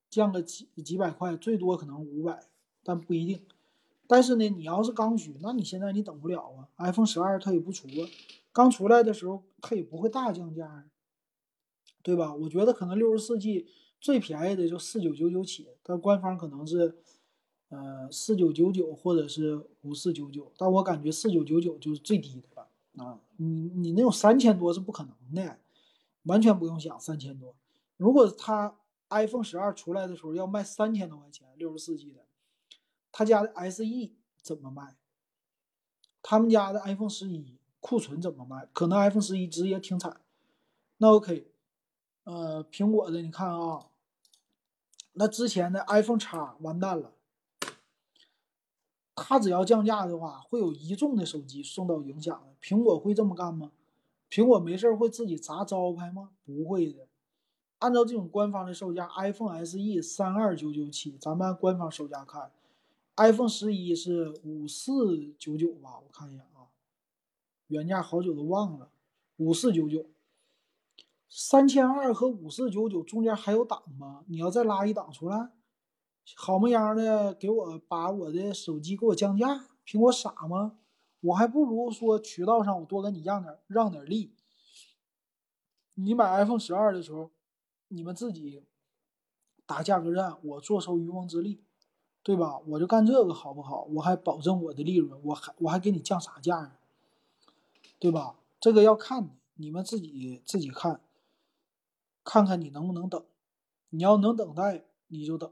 [0.08, 2.46] 降个几几百块，最多可能五百，
[2.82, 3.44] 但不一定。
[4.06, 8.08] 但是呢，你要是刚需，那你现在你等不了啊，iPhone 十二它也不出啊，
[8.52, 10.88] 刚出来的时候它也不会大降价，
[12.02, 12.32] 对吧？
[12.32, 13.66] 我觉得可能六十四 G
[14.00, 16.96] 最便宜的就四九九九起，但官方可能是。
[17.70, 22.48] 呃，四九九九或者是五四九九，但我感觉四九九九就是最低的
[22.98, 23.20] 啊！
[23.36, 25.58] 你你那种三千多是不可能的，
[26.24, 27.54] 完全不用想三千多。
[27.96, 28.76] 如果它
[29.10, 32.24] iPhone 十二出来的时候要卖三千多块钱，六十四 G 的，
[33.10, 33.84] 他家的 SE
[34.42, 34.96] 怎么卖？
[36.22, 38.68] 他们家的 iPhone 十一库存怎么卖？
[38.72, 40.20] 可能 iPhone 十一直接停产。
[40.98, 41.50] 那 OK，
[42.24, 43.86] 呃，苹果的你看啊，
[45.12, 47.14] 那之前的 iPhone 叉完蛋了。
[49.20, 52.47] 它只要降价的话，会有一众的手机受到影响。
[52.62, 53.72] 苹果会这么干吗？
[54.30, 56.30] 苹果没事会自己砸招牌吗？
[56.44, 57.06] 不会的。
[57.78, 62.50] 按照这种官方的售价，iPhone SE 三二九九起，咱们按官方售价看
[63.16, 65.98] ，iPhone 十一是五四九九吧？
[65.98, 66.66] 我看一眼啊，
[67.68, 68.90] 原价好久都忘了，
[69.36, 70.06] 五四九九。
[71.28, 74.24] 三千二和五四九九中间还有档吗？
[74.26, 75.50] 你要再拉一档出来？
[76.34, 79.66] 好么样的给我把我的手机给我降价？
[79.86, 80.76] 苹果傻吗？
[81.20, 84.34] 我还不如说渠道上我多跟你让点让点利。
[85.94, 87.30] 你买 iPhone 十二的时候，
[87.88, 88.64] 你们自己
[89.66, 91.64] 打价格战，我坐收渔翁之利，
[92.22, 92.58] 对吧？
[92.60, 93.84] 我就干这个好不好？
[93.94, 96.72] 我还保证我的利润，我还我还给你降啥价呢？
[97.98, 98.38] 对吧？
[98.60, 101.00] 这个要看你们自己自己看，
[102.22, 103.24] 看看你能不能等。
[103.90, 105.50] 你要能等待，你就等。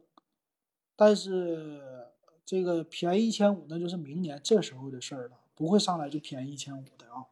[0.95, 2.13] 但是
[2.45, 7.27] 这个便宜一千五，那就是明年这时候的事儿了，不会上来就便宜一千五的啊。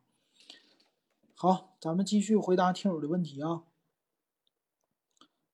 [1.36, 3.64] 好，咱们继续回答听友的问题啊。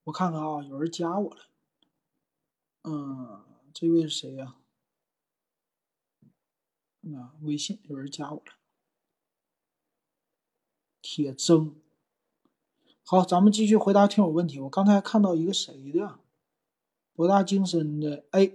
[0.04, 1.42] 我看看啊，有人加我了。
[2.84, 3.44] 嗯，
[3.74, 4.56] 这位是谁呀？
[7.16, 8.52] 啊，微信有人加我了。
[11.02, 11.74] 铁铮。
[13.04, 14.60] 好，咱们继续回答听友问题。
[14.60, 16.20] 我刚才看到一个谁的？
[17.12, 18.52] 博大精深的哎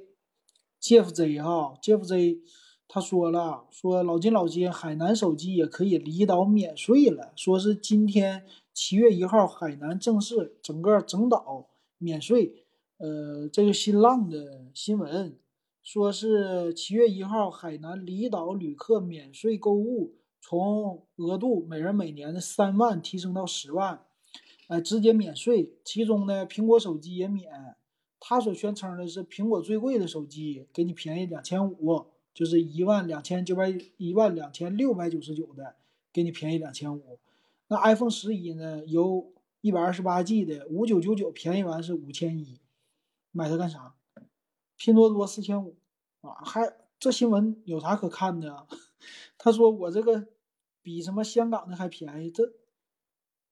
[0.79, 2.41] ，Jeff Z 哈，Jeff Z，
[2.87, 11.67] 他说了，说老金老金，海南手机也可以离岛免税了，说是今天七月一号，海南正式整个整岛
[11.97, 12.63] 免税。
[12.97, 15.37] 呃，这个新浪的新闻
[15.83, 24.05] 说是七月一号，海南离岛旅客免税购物，从额度每人每年的三万提升到十万，
[24.69, 27.51] 呃，直接免税，其中呢，苹果手机也免。
[28.27, 32.05] 他所宣称的是苹果最贵的手机，给你便宜两千五，
[32.35, 35.77] 就是一万两千九百一万两千六百九十九的，
[36.11, 37.17] 给你便宜两千五。
[37.67, 38.85] 那 iPhone 十一呢？
[38.85, 39.31] 有
[39.61, 42.59] 一百二十八 G 的，五九九九便宜完是五千一，
[43.31, 43.95] 买它干啥？
[44.75, 45.77] 拼多多四千五
[46.19, 48.67] 啊，还这新闻有啥可看的？
[49.39, 50.27] 他说我这个
[50.81, 52.51] 比什么香港的还便宜，这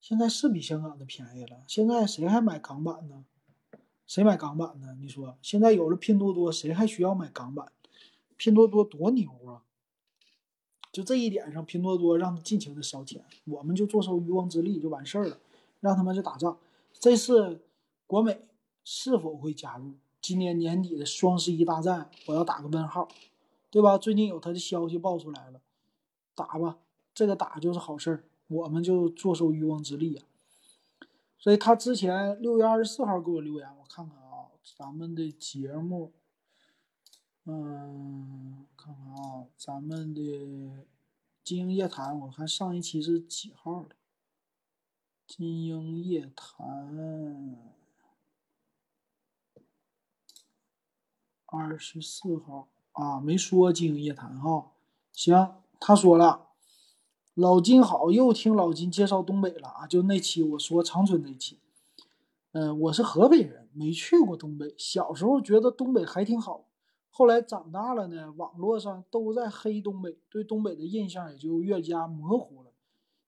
[0.01, 1.63] 现在是比香港的便宜了。
[1.67, 3.23] 现在谁还买港版呢？
[4.05, 4.97] 谁买港版呢？
[4.99, 7.71] 你说现在有了拼多多，谁还需要买港版？
[8.43, 9.63] 拼多多多牛啊！
[10.91, 15.39] 就这一点上，拼多多让他尽情的烧钱，我们就坐收渔翁之利就完事儿了，
[15.79, 16.59] 让他们去打仗。
[16.91, 17.63] 这次
[18.05, 18.41] 国美
[18.83, 22.11] 是否会加入今年年底的双十一大战？
[22.25, 23.07] 我要打个问号，
[23.71, 23.97] 对吧？
[23.97, 25.61] 最近有他的消息爆出来了，
[26.35, 26.79] 打吧，
[27.15, 30.25] 这个打就是好事儿，我们就坐收渔翁之利啊。
[31.39, 36.11] 所以他之前六月二十四号给我留言，我看看啊，咱们的节目，
[37.45, 40.87] 嗯，看看啊，咱们的
[41.43, 43.95] 金鹰夜谈，我看上一期是几号的？
[45.27, 47.57] 金鹰夜谈
[51.47, 54.71] 二十四号啊，没说金鹰夜谈哈。
[55.11, 56.47] 行，他说了。
[57.33, 59.87] 老金好，又听老金介绍东北了啊！
[59.87, 61.59] 就那期我说长春那期，
[62.51, 64.75] 嗯，我是河北人，没去过东北。
[64.77, 66.67] 小时候觉得东北还挺好，
[67.15, 72.71] 后来长大了呢，网络上都在黑东北，对东北的印象也就越加模糊了。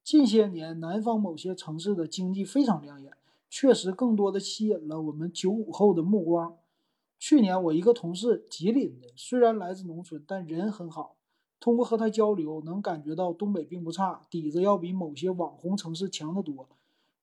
[0.03, 3.13] 近些年，南方某些城市的经济非常亮眼，
[3.47, 6.57] 确实更多的吸引了我们九五后的目光。
[7.19, 11.17] 去年我一个同事，吉林的，虽然来自农村，但人很好。
[11.59, 16.67] 通过和他交流，能感觉到东北并不差，底子要比某些网红城市强得多。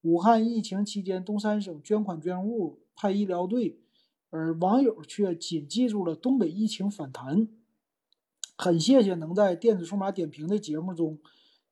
[0.03, 3.81] 武汉疫情期间，东三省捐款捐物派医疗队，
[4.33, 7.49] 而网友却仅记住了东北疫情反弹。
[8.57, 11.19] 很谢谢能在电子数码点评的节目中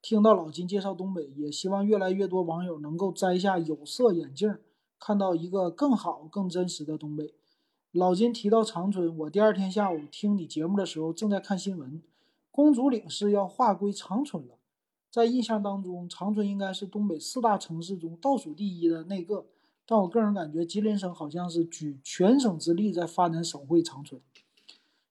[0.02, 4.58] 听到老金介绍东北，也希望越来越多网友能够摘下有色眼镜，
[4.98, 7.32] 看到一个更好、更真实的东北。
[7.92, 12.02] 老金提到长春，我第二天下午听你节目的时候正在看新闻。
[12.50, 14.58] 公主岭市要划归长春了，
[15.10, 19.46] 在印象当中，长春应该是东北四大城市中倒数第一的那个。
[19.90, 24.22] 但我个人感觉，吉林省好像是举全省之力在发展省会长春。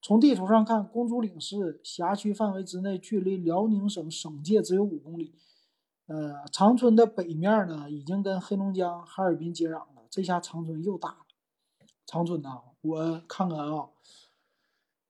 [0.02, 5.34] 从地图上看，公主岭市辖区范围之内，距离辽宁省省界只有五公里。
[6.08, 10.06] 呃，长春的北面呢，已经跟黑龙江、哈尔滨接壤了。
[10.10, 11.18] 这下长春又大了。
[12.06, 13.90] 长春呐，我看看啊。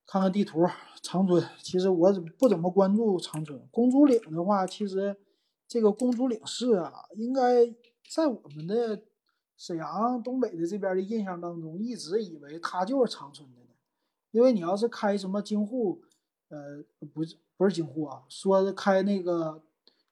[0.07, 0.65] 看看地图，
[1.03, 1.47] 长春。
[1.61, 3.61] 其实我不怎么关注长春。
[3.69, 5.15] 公主岭的话，其实
[5.67, 7.71] 这个公主岭市啊，应该
[8.09, 9.03] 在我们的
[9.59, 13.71] 沈阳、东北的这边的印象当中，一直以为它就是长春的呢。
[14.31, 16.01] 因为你要是开什么京沪，
[16.47, 16.81] 呃，
[17.13, 19.61] 不是不是京沪啊，说开那个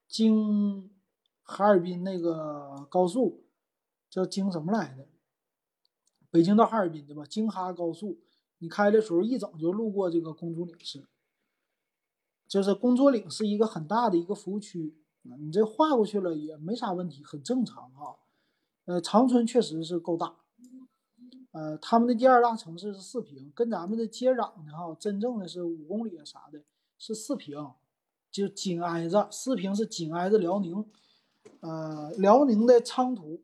[0.06, 0.92] 京
[1.44, 3.46] 哈尔滨那个高速，
[4.10, 5.08] 叫京什么来的？
[6.30, 8.20] 北京到哈尔滨的吧，京哈高速。
[8.58, 11.06] 你开的时候一整就路过这个公主岭市，
[12.50, 18.18] 就是公主岭是一个很大的一个服务区，你这划过去了也没啥问题，很正常哈。
[18.88, 20.34] 呃，长春确实是够大，
[21.52, 26.62] 呃，他们的第二大城市是四平，跟咱们的接壤的哈，真正的是五公里啥的，
[26.98, 27.70] 是四平，
[28.32, 30.86] 就紧挨着四平是紧挨着辽宁，
[31.60, 33.42] 呃，辽宁的昌图，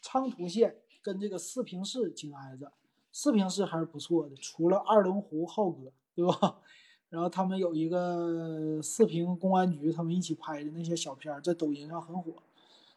[0.00, 2.72] 昌图县跟这个四平市紧挨着。
[3.12, 6.58] 四平市还是不错的，除了二龙湖浩哥，对吧？
[7.10, 12.32] 然后他们有一个四平公安局，他们一起拍的那些小片在抖音上很火。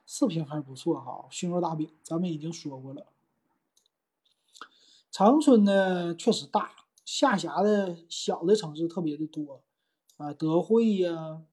[0.05, 3.07] 四平还是不错哈，熏肉大饼咱们已经说过了。
[5.11, 6.71] 长春呢确实大，
[7.05, 9.61] 下辖的小的城市特别的多
[10.17, 11.43] 啊，德惠呀，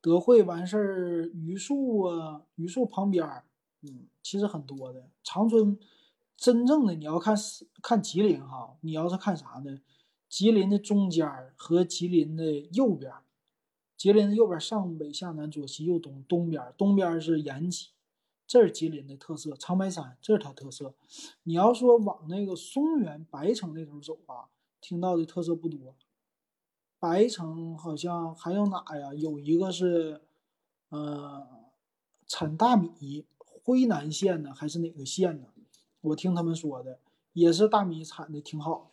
[0.00, 3.26] 德惠完事儿，榆树啊，榆树旁边
[3.82, 5.78] 嗯，其实很多的长春。
[6.34, 9.80] 真正的你要看是看吉林哈，你要是看啥呢？
[10.28, 11.24] 吉林的中间
[11.56, 13.12] 和吉林的右边，
[14.02, 17.90] 吉林的右边上北下南左西右东，东边东边是延吉，
[18.48, 20.92] 这是吉林的特色，长白山这是它特色。
[21.44, 24.50] 你要说往那个松原白城那头走啊，
[24.80, 25.94] 听到的特色不多。
[26.98, 29.14] 白城好像还有哪呀？
[29.14, 30.20] 有一个是，
[30.88, 31.46] 呃，
[32.26, 33.24] 产大米，
[33.62, 35.46] 辉南县呢，还是哪个县呢？
[36.00, 36.98] 我听他们说的，
[37.34, 38.90] 也是大米产的挺好，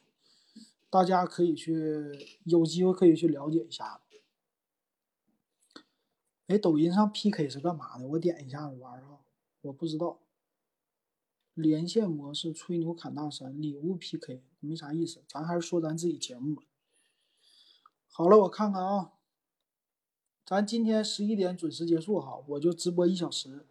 [0.92, 4.02] 大家可以去有机会可以去了解一下。
[6.50, 8.08] 哎，抖音上 PK 是干嘛的？
[8.08, 9.20] 我点一下子玩啊，
[9.62, 10.18] 我不知道。
[11.54, 16.64] 连线模式吹牛砍大山，礼物 PK 没啥意思，咱还是说咱自己节目吧。
[18.12, 19.12] 好了，我看看啊，
[20.44, 23.68] 咱今天十一点准时结束哈，我就直播一小时。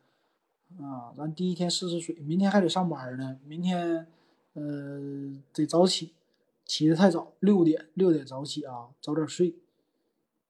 [0.79, 3.41] 啊，咱第一天试试水，明天还得上班呢。
[3.45, 4.07] 明天，
[4.53, 6.13] 呃，得早起，
[6.65, 9.57] 起得太早，六点六点早起啊，早点睡。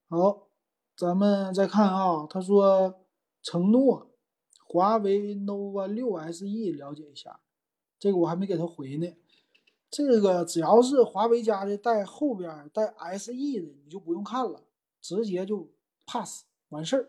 [0.09, 0.48] 好，
[0.99, 2.93] 咱们再看啊，他说
[3.41, 4.11] 承诺
[4.67, 6.45] 华为 nova 六 SE
[6.77, 7.39] 了解一下，
[8.01, 9.07] 这个我还没给他回呢。
[9.89, 14.65] 这个只要是华为家的带后边带 SE 的，你就不用看了，
[15.01, 15.71] 直接就
[16.05, 17.09] pass 完事儿。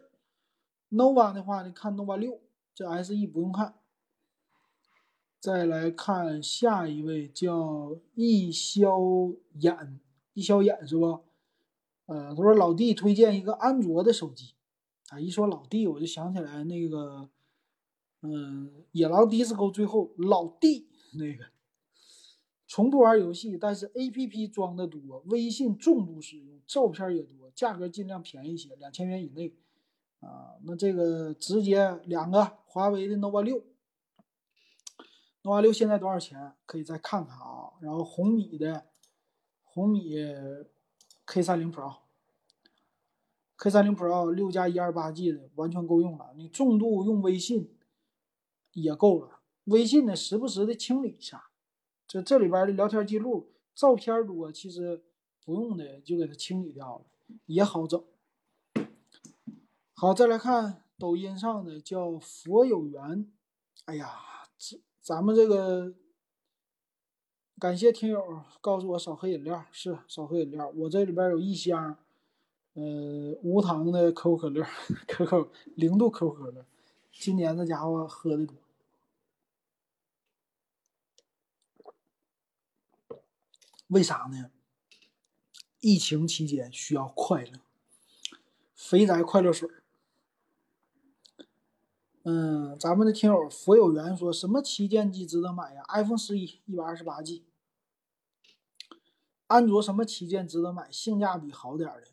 [0.91, 2.39] nova 的话呢，看 nova 六，
[2.75, 3.73] 这 SE 不用看。
[5.39, 8.99] 再来看下一位叫易萧
[9.55, 9.99] 眼，
[10.35, 11.23] 易萧眼是不？
[12.10, 14.55] 呃，他说老弟推荐一个安卓的手机。
[15.10, 17.30] 啊，一说老弟，我就想起来那个，
[18.22, 21.45] 嗯，野狼 DISCO 最后老弟那个，
[22.68, 29.55] 从不玩游戏，但是 APP 装的多，微信重度使用，照片也多，价格尽量便宜些，两千元以内。
[30.20, 33.64] 啊，那这个直接两个华为的 nova 六
[35.43, 36.53] ，nova 六现在多少钱？
[36.66, 37.72] 可以再看看啊。
[37.82, 38.88] 然后红米的
[39.64, 40.16] 红米
[41.32, 46.34] K 三零 Pro，K 三零 Pro 六加一二八 G 的完全够用了。
[46.36, 47.77] 你重度用微信
[48.73, 51.51] 也够了，微信呢时不时的清理一下，
[52.07, 55.03] 这这里边的聊天记录、照片多，其实
[55.45, 57.05] 不用的就给它清理掉了，
[57.45, 58.03] 也好整。
[59.93, 63.32] 好，再来看抖音上的叫佛有缘。
[63.86, 64.15] 哎呀，
[64.57, 65.93] 这咱们这个
[67.60, 70.70] 感谢听友告诉我少喝饮料，是少喝饮料。
[70.70, 71.97] 我这里边有一箱，
[72.74, 74.66] 呃，无糖的可口可乐，
[75.05, 76.66] 可口零度可口可乐。
[77.12, 78.55] 今年这家伙喝的多，
[83.88, 84.51] 为啥呢？
[85.82, 87.60] 疫情期间需要快乐，
[88.74, 89.70] 肥宅快乐水。
[92.24, 97.43] 嗯，咱们的听友佛有缘说什么旗舰机值得买呀？iPhone 十一一百二十八 G，
[99.50, 100.91] 安卓什么旗舰值得买？
[100.91, 102.04] 性价比好点的，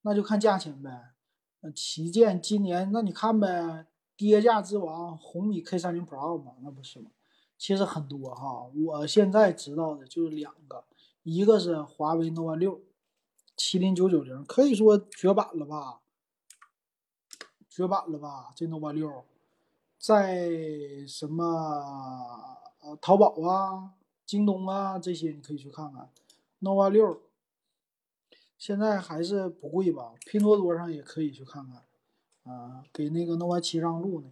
[0.00, 1.12] 那就看价钱呗。
[1.60, 7.10] 那旗舰今年那你看呗，跌价之王红米 K 三零 Pro 嘛，那不是吗？
[7.58, 10.84] 其实很多哈，我现在知道的就是两个，
[11.22, 12.80] 一个是华为 nova 六，
[13.58, 16.00] 麒麟九九零，可以说绝版了吧？
[17.68, 18.52] 绝版了吧？
[18.56, 19.24] 这 nova 六。
[19.98, 20.48] 在
[21.06, 21.44] 什么
[22.80, 23.92] 呃淘宝啊、
[24.24, 26.08] 京东啊这些你可以去看看
[26.60, 27.20] ，nova 六
[28.56, 30.12] 现在还是不贵吧？
[30.26, 34.30] 拼多多上也可以去看看，啊，给那个 nova 七让路呢。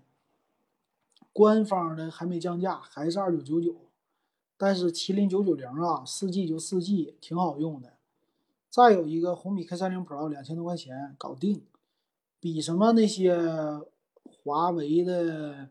[1.33, 3.77] 官方的还没降价，还是二九九九，
[4.57, 7.95] 但是麒麟九九零啊，四 G 就四 G，挺好用的。
[8.71, 11.65] 再有一个红米 K 三零 Pro，两千多块钱搞定，
[12.41, 13.37] 比什么那些。
[14.45, 15.69] 华为的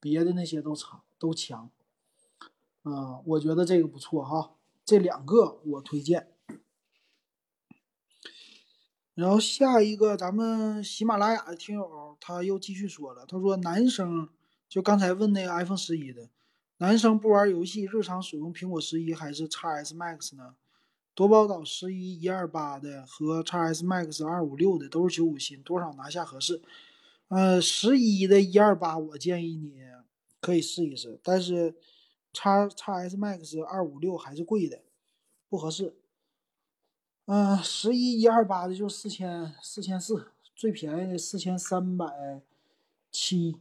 [0.00, 1.70] 别的那些都强都强，
[2.84, 4.54] 嗯，我觉得这个不错哈，
[4.88, 6.28] 这两个我推荐。
[9.12, 14.30] 然后下一个，咱们喜马拉雅的听友他又继续说了，他说男生
[14.66, 16.30] 就刚才问那个 iPhone 十一的，
[16.78, 20.54] 男生不玩游戏，日常使用苹果十一还是 x S Max 呢？
[21.14, 26.62] 夺宝岛十一一二八的和 x S Max 二五六的都是九五新，多少拿下合适？
[27.28, 29.82] 呃，十一的一二八，我建议你
[30.40, 31.76] 可以试一试，但是
[32.32, 34.82] 叉叉 S Max 二五六还是贵的，
[35.48, 35.96] 不合适。
[37.26, 42.42] 嗯，十一一二八的就四千四千四，最便宜的四千三百
[43.10, 43.60] 七，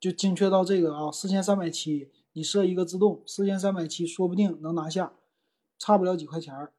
[0.00, 5.12] 就精确到这个啊，四千三百七，你设一个自动，四千三百七，说不定能拿下，
[5.78, 6.72] 差不了几块钱儿。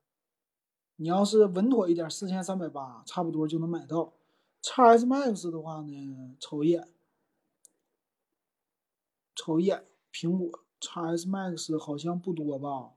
[0.97, 4.13] 你要是稳妥一点，四千三百八，差不多就能买到。
[4.61, 6.89] x S Max 的话呢，瞅一眼，
[9.33, 12.93] 瞅一眼，苹果 x S Max 好像不多吧？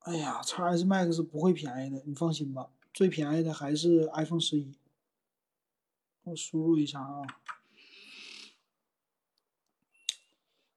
[0.00, 4.72] 哎呀，x S Max 不会便宜的，你放心吧，最便宜的还是 iPhone 十一。
[6.22, 7.22] 我输入一下啊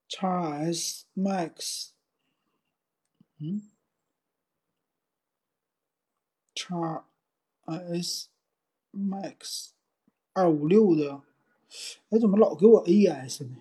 [0.08, 1.90] ，x S Max，
[3.38, 3.70] 嗯
[6.56, 6.74] ，x
[7.66, 8.30] S。
[8.92, 9.70] Max
[10.34, 11.22] 二五六的，
[12.10, 13.58] 哎，怎么老给我 AS 呢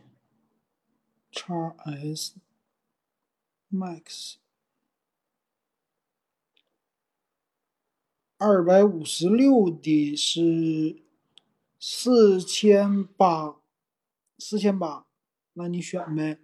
[1.47, 2.35] ？x S
[3.71, 4.35] Max
[8.39, 11.03] 二百五十六的是
[11.79, 13.61] 四千八，
[14.39, 15.07] 四千八，
[15.53, 16.41] 那你选呗。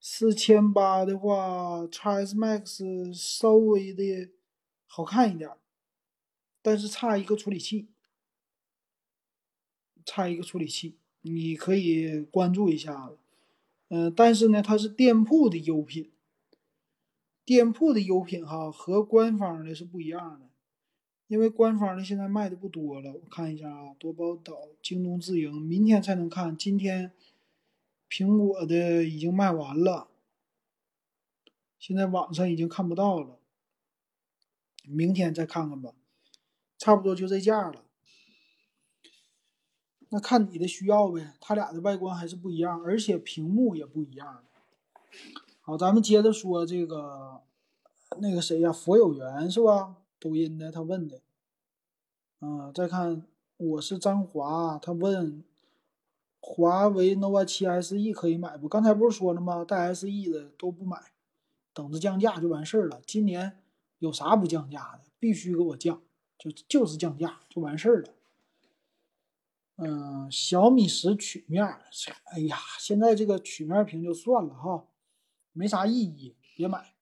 [0.00, 4.32] 四千八的话，x S Max 稍微的
[4.86, 5.50] 好看一点。
[6.62, 7.88] 但是差一个处理器，
[10.06, 13.18] 差一个处理器，你可以关注一下子。
[13.88, 16.10] 嗯，但是呢，它是店铺的优品，
[17.44, 20.48] 店铺的优品哈和官方的是不一样的，
[21.28, 23.12] 因为官方的现在卖的不多了。
[23.12, 27.12] 我看一下啊，多宝岛、京东自营，明天才能看，今天
[28.08, 30.08] 苹果的已经卖完了，
[31.78, 33.38] 现在网上已经看不到了，
[34.82, 35.92] 明天再看看吧。
[36.76, 37.83] 差不多就这价了。
[40.14, 44.44] 那看你的需要呗，它俩的外观还是不一样，而且屏幕也不一样。
[45.60, 47.40] 好，咱们接着说这个，
[48.20, 49.96] 那个谁呀，佛有缘是吧？
[50.20, 51.20] 抖音的他问的。
[52.40, 55.42] 嗯，再看我是张华，他问
[56.38, 58.68] 华为 nova 七 SE 可以买不？
[58.68, 59.64] 刚才不是说了吗？
[59.64, 60.96] 带 SE 的都不买，
[61.72, 63.02] 等着降价就完事儿了。
[63.04, 63.58] 今年
[63.98, 65.00] 有啥不降价的？
[65.18, 66.00] 必须给我降，
[66.38, 68.13] 就就是降价就完事儿了。
[69.76, 71.64] 嗯，小米十曲面，
[72.26, 74.86] 哎呀，现在这个曲面屏就算了哈。
[75.52, 76.94] 没啥意义，别买。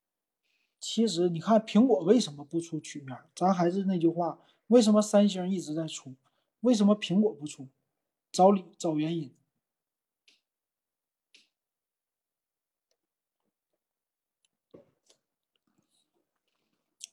[0.81, 3.17] 其实你看苹果为什么不出曲面？
[3.35, 6.15] 咱还是那句话，为什么三星一直在出？
[6.61, 7.69] 为什么苹果不出？
[8.31, 9.35] 找理找原因，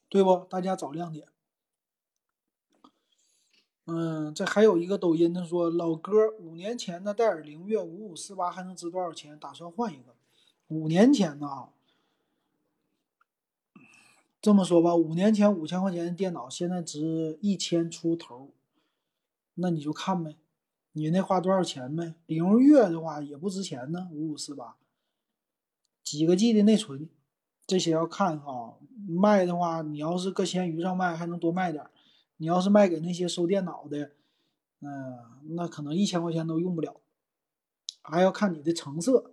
[0.07, 0.45] 对不？
[0.49, 1.28] 大家找亮点。
[3.92, 9.40] 嗯，这还有一个抖音的说，老哥，五年前的戴尔灵越五五四八还能值多少钱？
[9.40, 10.14] 打算换一个。
[10.68, 11.70] 五年前呢，
[14.40, 18.52] 这么说吧，五年前五千块钱的电脑，现在值一千出头，
[19.56, 20.36] 那你就看呗，
[20.92, 22.14] 你那花多少钱呗？
[22.28, 24.76] 灵越的话也不值钱呢，五五四八，
[26.04, 27.10] 几个 G 的内存，
[27.66, 28.78] 这些要看哈。
[29.08, 31.86] 卖的话，你要是搁闲鱼上卖，还能多卖点；
[32.40, 34.12] 你要是卖给那些收电脑的，
[34.80, 35.20] 嗯，
[35.56, 37.02] 那可能一千块钱都用不了，
[38.02, 39.32] 还要看你的成色。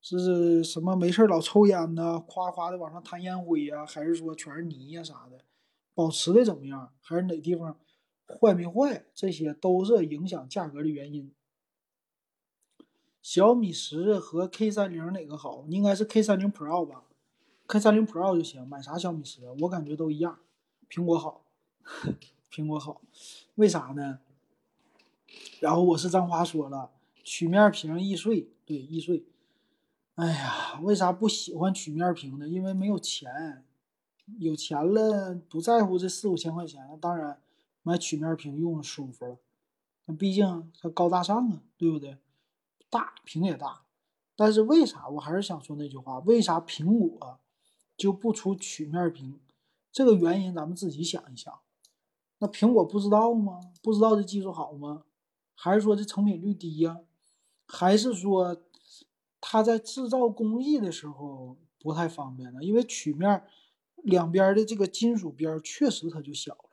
[0.00, 2.20] 是什么没事老抽烟呢？
[2.20, 3.86] 夸夸的往上弹烟灰呀？
[3.86, 5.44] 还是说全是泥呀啥的？
[5.94, 6.92] 保持的怎么样？
[7.00, 7.78] 还是哪地方
[8.40, 9.06] 坏没坏？
[9.14, 11.32] 这些都是影响价格的原因。
[13.22, 15.64] 小米十和 K 三零哪个好？
[15.68, 17.04] 应该是 K 三零 Pro 吧
[17.66, 18.66] ？K 三零 Pro 就行。
[18.68, 19.40] 买啥小米十？
[19.62, 20.38] 我感觉都一样。
[20.88, 21.45] 苹果好，
[22.50, 23.00] 苹果好，
[23.56, 24.20] 为啥呢？
[25.60, 26.90] 然后我是张华说了，
[27.22, 29.24] 曲面屏易碎，对，易碎。
[30.14, 32.48] 哎呀，为啥不喜欢曲面屏呢？
[32.48, 33.64] 因为没有钱，
[34.38, 37.40] 有钱了不在乎这四五千块钱了，当然
[37.82, 39.38] 买曲面屏用舒服了。
[40.06, 42.16] 那毕竟它高大上啊，对不对？
[42.88, 43.82] 大屏也大，
[44.34, 46.20] 但是为啥我还是想说那句话？
[46.20, 47.38] 为啥苹果
[47.96, 49.38] 就不出曲面屏？
[49.92, 51.60] 这个原因咱们自己想一想。
[52.38, 53.60] 那苹果不知道吗？
[53.82, 55.04] 不知道这技术好吗？
[55.54, 57.00] 还是说这成品率低呀？
[57.66, 58.56] 还是说？
[59.48, 63.44] 它在制造工艺的时候不太方便了，因为曲面
[64.02, 66.70] 两边的这个金属边确实它就小了。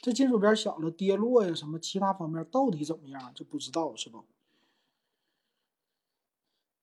[0.00, 4.24] 这金属边小了，跌落呀什么其他方面到底怎么样就不知道是吧？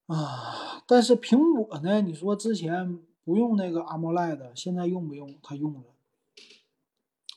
[0.05, 1.99] 啊，但是苹果呢？
[1.99, 5.37] 你说之前不用那个 AMOLED，现在用不用？
[5.43, 5.92] 它用了，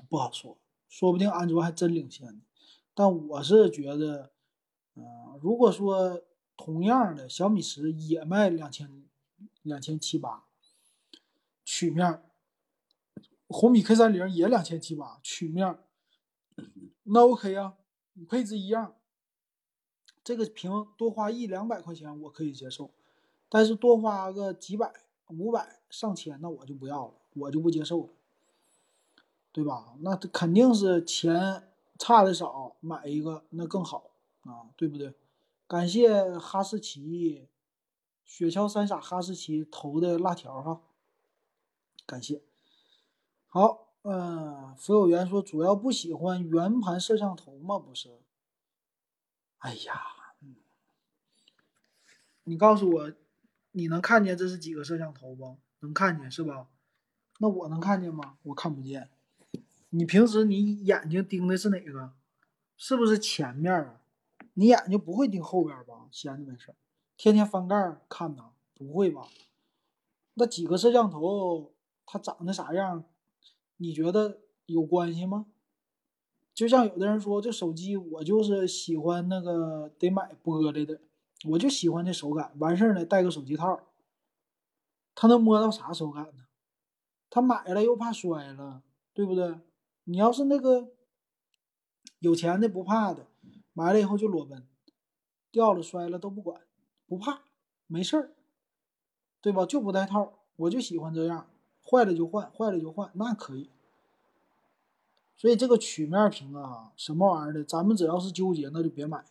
[0.09, 0.57] 不好说，
[0.89, 2.41] 说不定安卓还真领先呢。
[2.95, 4.33] 但我是觉得，
[4.95, 6.23] 嗯，如果说。
[6.59, 9.05] 同样的小米十也卖两千
[9.61, 10.47] 两千七八，
[11.67, 12.23] 曲面，
[13.47, 15.79] 红米 K 三零也两千七八，曲面，
[17.03, 17.77] 那 OK 啊，
[18.27, 18.97] 配置一样，
[20.25, 22.91] 这个屏多花一两百块钱我可以接受，
[23.51, 24.91] 但是多花个几百、
[25.29, 28.09] 五百、上千，那我就不要了，我就不接受了，
[29.57, 29.97] 对吧？
[30.01, 34.11] 那肯定是钱差的少，买一个那更好
[34.43, 35.15] 啊，对不对？
[35.67, 37.49] 感谢哈士奇，
[38.23, 40.83] 雪橇三傻哈士奇投的辣条哈，
[42.05, 42.43] 感谢。
[43.47, 47.79] 好，嗯，福有缘说主要不喜欢圆盘摄像头吗？
[47.79, 48.21] 不是。
[49.61, 50.03] 哎呀，
[50.43, 50.57] 嗯，
[52.45, 53.13] 你告诉我，
[53.73, 55.57] 你能看见这是几个摄像头不？
[55.79, 56.69] 能看见是吧？
[57.39, 58.37] 那我能看见吗？
[58.43, 59.09] 我看不见。
[59.97, 62.13] 你平时你眼睛盯的是哪个？
[62.77, 64.03] 是不是前面啊？
[64.53, 66.07] 你眼睛不会盯后边吧？
[66.11, 66.75] 闲着没事
[67.17, 68.51] 天天翻盖看呐？
[68.75, 69.27] 不会吧？
[70.35, 71.73] 那几个摄像头
[72.05, 73.05] 它长得啥样？
[73.79, 75.47] 你觉得有关系吗？
[76.53, 81.01] 就像有的人说，这手机我就是喜欢那个得买玻璃的，
[81.49, 82.53] 我就喜欢这手感。
[82.59, 83.81] 完事儿呢，带个手机套，
[85.15, 86.45] 他能摸到啥手感呢？
[87.31, 88.83] 他买了又怕摔了，
[89.15, 89.59] 对不对？
[90.07, 90.89] 你要是那个
[92.19, 93.27] 有钱的不怕的。
[93.79, 94.67] 买了以后就裸奔，
[95.51, 96.63] 掉了摔了都不管，
[97.07, 97.43] 不怕，
[97.87, 98.33] 没事儿，
[99.43, 99.67] 对吧？
[99.67, 101.51] 就不带套，我就喜欢这样，
[101.85, 103.69] 坏了就换，坏了就换，那可以。
[105.37, 109.27] 所以这个曲面屏啊，什么玩意儿的，咱们只要是纠结，那就别买。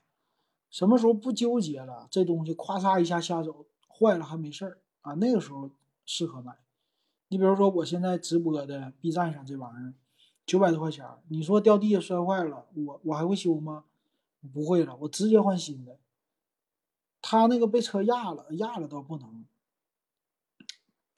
[0.70, 5.72] 什么时候不纠结了，这东西咵嚓一下下手，坏了还没事儿啊，那个时候
[6.06, 6.56] 适合买。
[7.30, 9.94] 你比如说我现在直播的 B 站上这玩意儿，
[10.46, 13.86] 九百多块钱，你说掉地下摔坏了，我我还会修吗？
[14.54, 15.98] 不会了，我直接换新的。
[17.22, 19.46] 他那个被车压了，压了倒不能，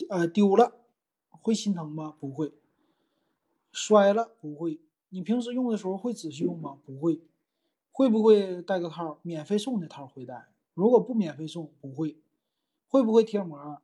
[0.09, 0.79] 呃，丢了
[1.29, 2.15] 会心疼吗？
[2.19, 2.53] 不会。
[3.73, 4.79] 摔了不会。
[5.09, 6.77] 你平时用的时候会仔细用吗？
[6.85, 7.19] 不会。
[7.91, 9.19] 会不会带个套？
[9.23, 10.47] 免费送的套会带。
[10.73, 12.17] 如果不免费送，不会。
[12.87, 13.81] 会不会贴膜？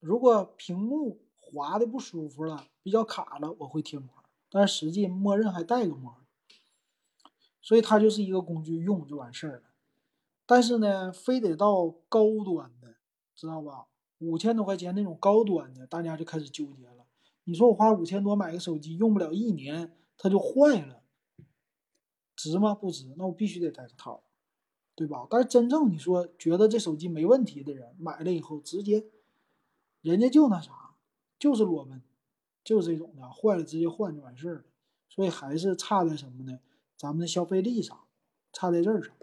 [0.00, 4.08] 如果屏幕滑的不舒服了，比较卡了，我会贴膜。
[4.56, 6.16] 但实际默认还带个膜。
[7.60, 9.62] 所以它就是一个工具，用就完事儿了。
[10.46, 12.94] 但是呢，非得到高端的，
[13.34, 13.86] 知道吧？
[14.18, 17.04] 五千多块钱那种高端的，大家就开始纠结了。
[17.44, 21.02] 你说我花五千多买个手机，用不了一年它就坏了，
[22.34, 22.74] 值吗？
[22.74, 23.12] 不值。
[23.18, 24.22] 那我必须得带个套，
[24.94, 25.26] 对吧？
[25.28, 29.04] 但是真正你说觉得这手机没问题的人，买了以后直接，
[30.00, 30.94] 人家就那啥，
[31.38, 32.00] 就是裸奔，
[32.66, 34.64] 就是这种的，坏了直接换就完事儿了。
[35.08, 36.58] 所以还是差在什么呢？
[36.96, 37.96] 咱们的消费力上，
[38.52, 39.14] 差在这儿上。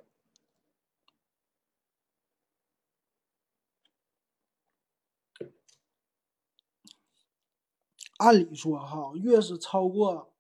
[8.18, 10.32] 按理说哈，越是超过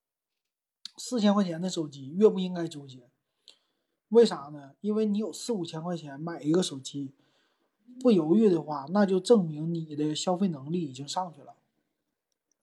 [0.95, 3.09] 四千块钱的手机，越不应该纠结。
[4.07, 4.75] 为啥呢？
[4.79, 7.13] 因为你有四五千块钱买一个手机，
[7.99, 11.57] 不犹豫的话，那就证明你的消费能力已经上去了。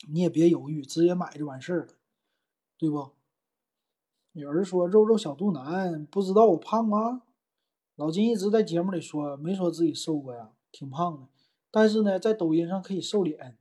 [0.09, 1.94] 你也别犹豫，直接买就完事儿了，
[2.78, 3.11] 对不？
[4.32, 7.22] 有人说肉肉小肚腩，不知道我胖吗？
[7.96, 11.28] 老金一直在节目里说，没说自己瘦过呀，挺胖的。
[11.70, 13.59] 但是呢，在抖音上可以瘦脸。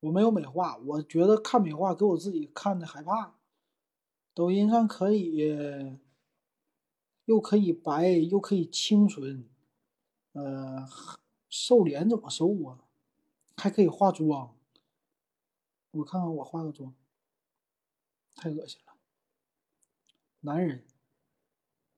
[0.00, 3.34] 我没有美化，我觉得看美化给我自己看的害怕。
[4.32, 5.98] 抖音上可以，
[7.24, 9.44] 又可以白，又可以清纯，
[10.32, 10.86] 呃，
[11.48, 12.78] 瘦脸怎么瘦啊？
[13.56, 14.54] 还可以化妆。
[15.98, 16.94] 我看看我化个妆，
[18.34, 18.94] 太恶心了。
[20.40, 20.84] 男人，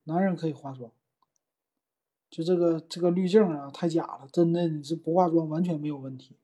[0.04, 0.90] 男人可以化妆，
[2.30, 6.36] 就这个这个滤镜啊，太假了，真的你是不化妆完全没有问题。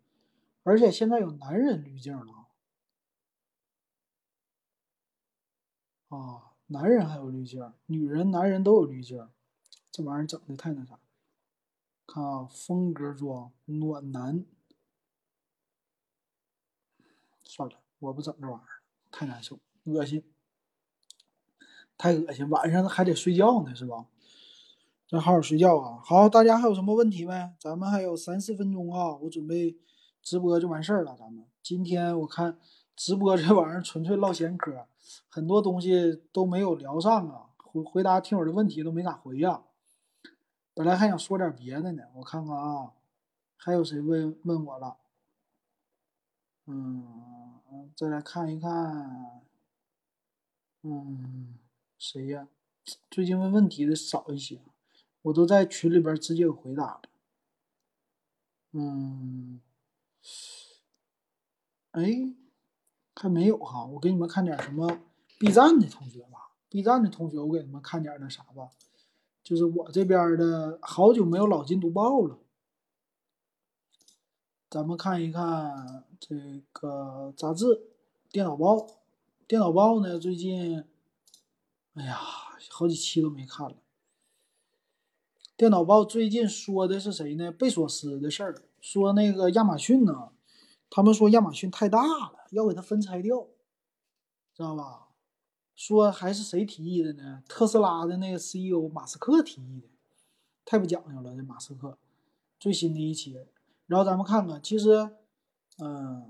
[0.65, 2.49] 而且现在有男人滤镜了
[6.09, 9.29] 啊，男人还有滤镜，女人、男人都有滤镜，
[9.91, 10.99] 这玩意儿整的太那啥。
[12.07, 14.45] 看啊，风格妆暖男，
[17.47, 20.23] 算了，我不整这玩意儿，太难受，恶心，
[21.97, 24.07] 太恶心，晚上还得睡觉呢，是吧？
[25.09, 26.01] 咱好好睡觉啊。
[26.05, 27.55] 好，大家还有什么问题没？
[27.59, 29.79] 咱们还有三四分钟啊，我准备。
[30.23, 32.59] 直播就完事儿了，咱们今天我看
[32.97, 34.89] 直播这玩意儿纯粹唠闲嗑，
[35.29, 39.63] 很多东西都没有聊上啊，回回答听友的问题都没咋回呀。
[40.75, 42.91] 本来还想说点别的呢，我看看啊，
[43.57, 44.97] 还有谁问问我了？
[46.67, 47.07] 嗯，
[47.95, 49.43] 再来看一看，
[50.83, 51.59] 嗯，
[51.99, 52.49] 谁呀？
[53.11, 54.61] 最近问问题的少一些，
[55.23, 57.03] 我都在群里边直接回答了。
[58.73, 59.61] 嗯。
[61.93, 62.33] 哎，
[63.15, 65.01] 还没有哈，我给你们看点什么
[65.39, 66.53] B 站的同学吧。
[66.69, 68.71] B 站的同学，我给你们看点那啥吧，
[69.43, 72.39] 就是我这边的，好久没有老金读报了。
[74.77, 76.37] 咱们看一看这
[76.71, 77.89] 个杂志，
[78.31, 78.87] 电脑报。
[79.49, 80.85] 电脑报呢，最近，
[81.95, 82.21] 哎呀，
[82.69, 83.77] 好几期都没看了。
[85.57, 87.51] 电脑报最近说的是谁呢？
[87.51, 88.65] 贝索斯的事儿。
[88.83, 90.33] 说那个亚马逊呢，
[90.91, 93.47] 他们说亚马逊太大了，要给它分拆掉，
[94.53, 95.09] 知道吧？
[95.75, 97.43] 说还是谁提议的呢？
[97.49, 99.89] 特斯拉的那个 CEO 马斯克提议的，
[100.67, 101.97] 太不讲究了，这马斯克。
[102.61, 103.39] 最新的一期，
[103.87, 105.11] 然后咱们看看，其实，
[105.79, 106.29] 嗯，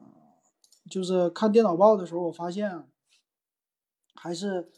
[0.91, 2.87] 就是看电脑报的时候，我发现，
[4.15, 4.71] 还是，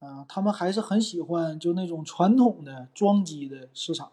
[0.00, 4.12] 嗯，他们还是很喜欢就那种传统的装机的市场，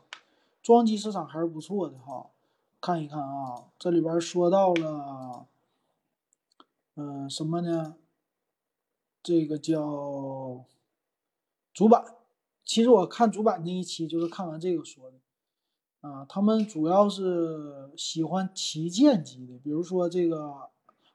[0.61, 2.29] 装机市场还是不错的哈。
[2.79, 5.47] 看一看啊，这里边说到了，
[6.95, 7.95] 嗯，什么呢？
[9.23, 10.65] 这个叫
[11.73, 12.15] 主板。
[12.65, 15.17] 其实我看主板那一期就是看完这个说的，
[16.03, 20.69] 啊，他们主要是喜欢旗舰机的，比如说这个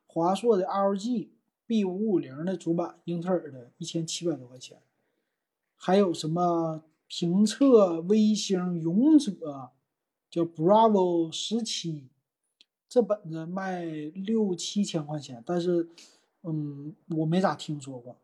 [0.07, 1.29] 华硕的 LG
[1.67, 4.81] B 五五零的主板，英特尔的一千七百多块钱，
[5.77, 9.71] 还有什么评测微星勇者。
[10.31, 12.07] 叫 Bravo 十七，
[12.87, 15.89] 这本子卖六七千块钱，但是，
[16.43, 18.15] 嗯，我没咋听说过。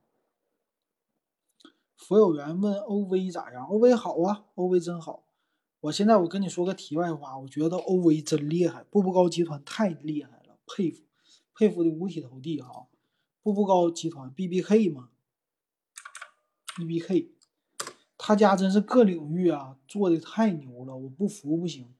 [1.96, 5.23] 佛有缘问 OV 咋样？OV 好啊，OV 真好。
[5.84, 11.02] 我现在我跟你说个题外话，我觉得 OV 真厉害，步步高集团太厉害了，佩服，
[11.54, 12.86] 佩服的五体投地哈。
[13.42, 15.10] 步步高集团 B B K 嘛
[16.74, 17.32] ，B B K，
[18.16, 21.94] 他家真是各领域啊做的太牛了，我不服不行。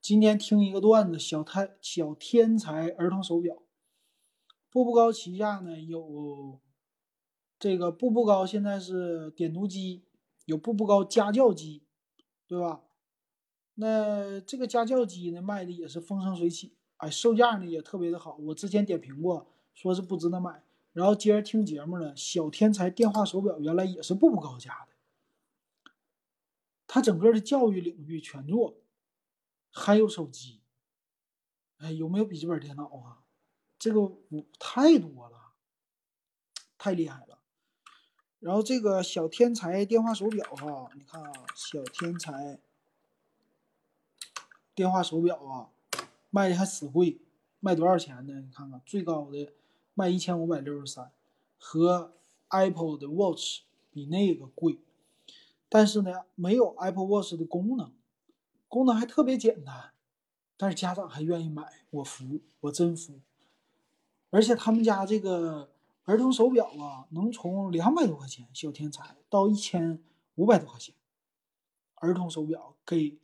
[0.00, 3.62] 今天听一个段子，小太小天才儿童手表，
[4.72, 6.58] 步步高旗下呢有
[7.60, 10.02] 这个步步高现在是点读机，
[10.46, 11.84] 有步步高家教机，
[12.48, 12.82] 对吧？
[13.80, 19.48] 那这个家教机呢卖的也是风生水起，哎，售价呢也特别的好，我之前点评过。
[19.74, 22.12] 说是不值得买，然后接着听节目呢。
[22.16, 25.92] 小天才电话手表原来也是步步高家的，
[26.88, 28.80] 他整个的教育领域全做，
[29.70, 30.62] 还有手机，
[31.76, 33.22] 哎，有没有笔记本电脑啊？
[33.78, 35.52] 这个我太多了，
[36.76, 37.38] 太厉害了。
[38.40, 42.58] 然后这个小天才电话手表哈，你看啊，小天才
[44.78, 45.70] 电话手表啊，
[46.30, 47.18] 卖的还死贵，
[47.58, 48.40] 卖多少钱呢？
[48.40, 49.52] 你看看最高的。
[49.92, 51.10] 卖一千五百六十三，
[51.58, 52.12] 和
[52.50, 54.78] Apple 的 Watch 比那个贵，
[55.68, 57.92] 但是呢，没有 Apple Watch 的功能，
[58.68, 59.90] 功能还特别简单，
[60.56, 63.18] 但是家长还愿意买，我服，我真服。
[64.30, 65.72] 而且他们家这个
[66.04, 70.00] 儿童手表啊，能从两百多块钱小天才到一千
[70.36, 70.94] 五百多块钱，
[71.96, 73.18] 儿童手表给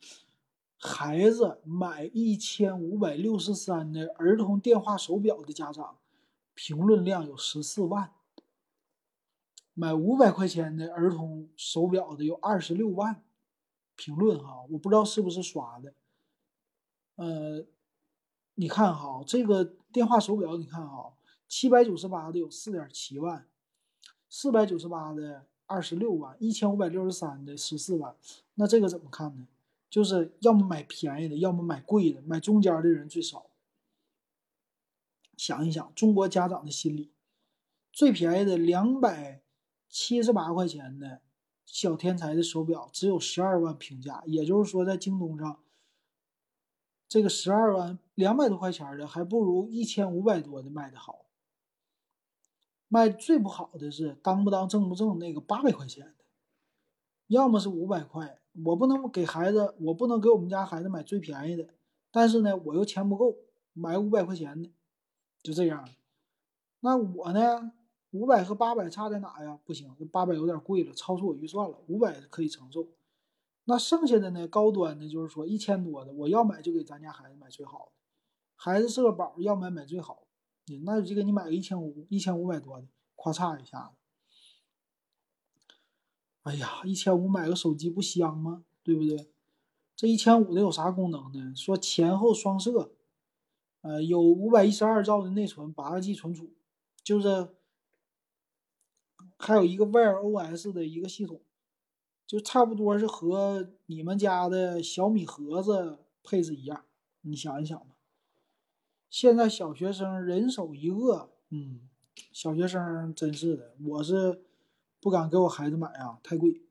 [0.86, 5.96] 孩子买一千五百六十三的儿童电话手表的家长。
[6.56, 8.12] 评论量有十四万，
[9.72, 13.24] 买五百块钱的儿童手表的有二十六万
[13.96, 15.94] 评论哈，我不知道是不是刷的。
[17.16, 17.66] 呃，
[18.54, 21.14] 你看哈，这个电话手表，你看哈，
[21.48, 23.48] 七百九十八的有四点七万，
[24.28, 28.14] 四百九十八的二十六万，一千五百六十三的十四万，
[28.54, 29.48] 那这个怎么看呢？
[29.94, 33.46] 就是要么买便宜的，要么买贵的，买中间的人最少。
[35.36, 37.12] 想一想，中国家长的心理，
[37.92, 39.44] 最便宜的两百
[39.88, 41.20] 七十八块钱的
[41.64, 45.60] 小天才的手表只有十二万评价，也就是说，在京东上，
[47.08, 51.26] 这个十二万两百多块钱的还不如一千五百多的卖的好。
[52.88, 56.24] 卖最不好的是当不当正不正那个八百块钱的，
[57.28, 61.68] 要么是五百块，我不能给孩子，我不能给我们家孩子买最便宜的，
[62.12, 63.36] 但是呢，我又钱不够
[63.72, 64.70] 买五百块钱的。
[65.42, 65.88] 就这样，
[66.80, 67.72] 那我呢？
[68.12, 69.58] 五百和八百差在哪呀？
[69.64, 71.76] 不行，这八百有点贵了，超出我预算了。
[71.88, 72.86] 五百可以承受。
[73.64, 74.46] 那剩下的呢？
[74.46, 77.92] 高端的，就是说一千多的，我要买就给咱家孩子买最好的。
[78.54, 80.24] 孩子是个宝，要买买最好
[80.66, 80.78] 的。
[80.84, 82.86] 那就给你买个一千五、一千五百多的，
[83.16, 83.96] 咔嚓一下子。
[86.44, 88.64] 哎呀，一千五买个手机不香吗？
[88.82, 89.28] 对不对？
[89.96, 91.54] 这一千五的有啥功能呢？
[91.54, 92.92] 说前后双摄。
[93.82, 96.54] 呃，有五百一十二兆的内存，八个 G 存储，
[97.02, 97.48] 就是
[99.36, 101.42] 还有一个 Wear OS 的一个系统，
[102.26, 106.86] 就差不多是和你们家的小米盒子配置一样。
[107.20, 107.94] 你想一想吧，
[109.10, 111.80] 现在小学生人手一个，嗯，
[112.32, 114.44] 小学生真是的，我是
[115.04, 116.62] 不敢给我孩子买啊，太贵。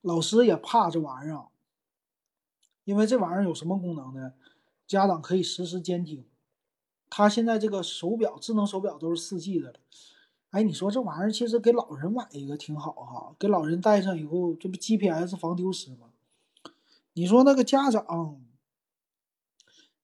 [0.00, 1.48] 老师也怕这玩意儿，
[2.84, 4.32] 因为这玩意儿有什么功能呢？
[4.86, 6.24] 家长可以实时监听。
[7.10, 9.78] 他现在这个手表，智能手表都是四 G 的了。
[10.48, 16.08] 哎，你说这玩意儿其实给老人买一个挺好哈，给老人戴上以后，这不 GPS 防丢失吗？
[17.12, 18.40] 你说那个家长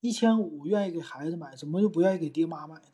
[0.00, 2.88] 一千五愿意给孩子买，怎么就不愿意给爹妈买呢？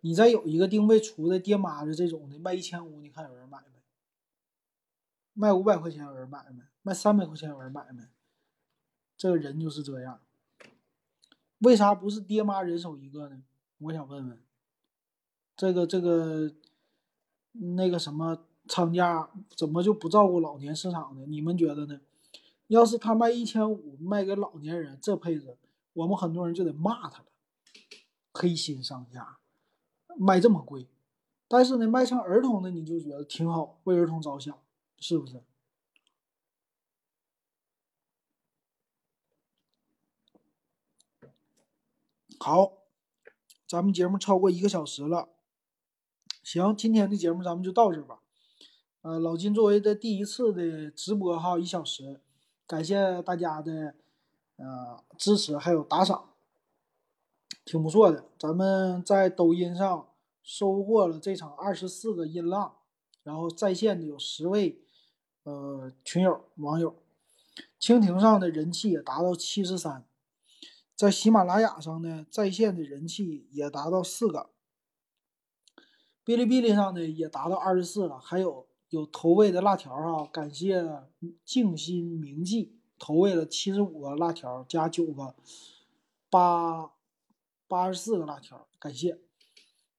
[0.00, 3.80] 你再有一个定位出的爹妈的这种的卖一千五，你看有人买没？
[5.34, 6.62] 卖五百块钱有人买没？
[6.82, 8.04] 卖三百块钱有人买没？
[9.16, 10.20] 这个人就是这样。
[11.58, 13.42] 为啥不是爹妈人手一个呢？
[13.78, 14.38] 我想问问，
[15.56, 16.52] 这个这个
[17.52, 21.24] 那个什么厂家怎么就不照顾老年市场呢？
[21.26, 22.00] 你们觉得呢？
[22.68, 25.56] 要是他卖一千五卖给老年人这配置，
[25.98, 27.26] 我们很多人就得骂他了，
[28.32, 29.38] 黑心商家
[30.16, 30.88] 卖这么贵。
[31.48, 34.56] 但是呢，卖成儿童的你就觉得挺好，为儿童着想。
[35.00, 35.42] 是不是？
[42.38, 42.72] 好，
[43.66, 45.28] 咱们节目超过一个小时了。
[46.44, 48.20] 行，今天的节目咱们就到这吧。
[49.02, 52.20] 呃，老金作为的第一次的直播哈，一小时，
[52.66, 53.94] 感谢大家的
[54.58, 56.34] 呃支持还有打赏，
[57.64, 58.26] 挺不错的。
[58.38, 60.08] 咱们在抖音上
[60.42, 62.76] 收获了这场二十四个音浪，
[63.22, 64.84] 然后在线的有十位。
[65.44, 66.94] 呃，群友网友，
[67.80, 70.06] 蜻蜓上的人气也达到七十三，
[70.94, 74.50] 在喜马拉雅上呢，在线的人气也达到四个，
[76.22, 78.18] 哔哩哔哩上呢也达到二十四了。
[78.18, 80.84] 还有有投喂的辣条啊，感谢
[81.46, 85.34] 静心铭记投喂了七十五个辣条加九个，
[86.28, 86.90] 八
[87.66, 89.18] 八十四个辣条，感谢。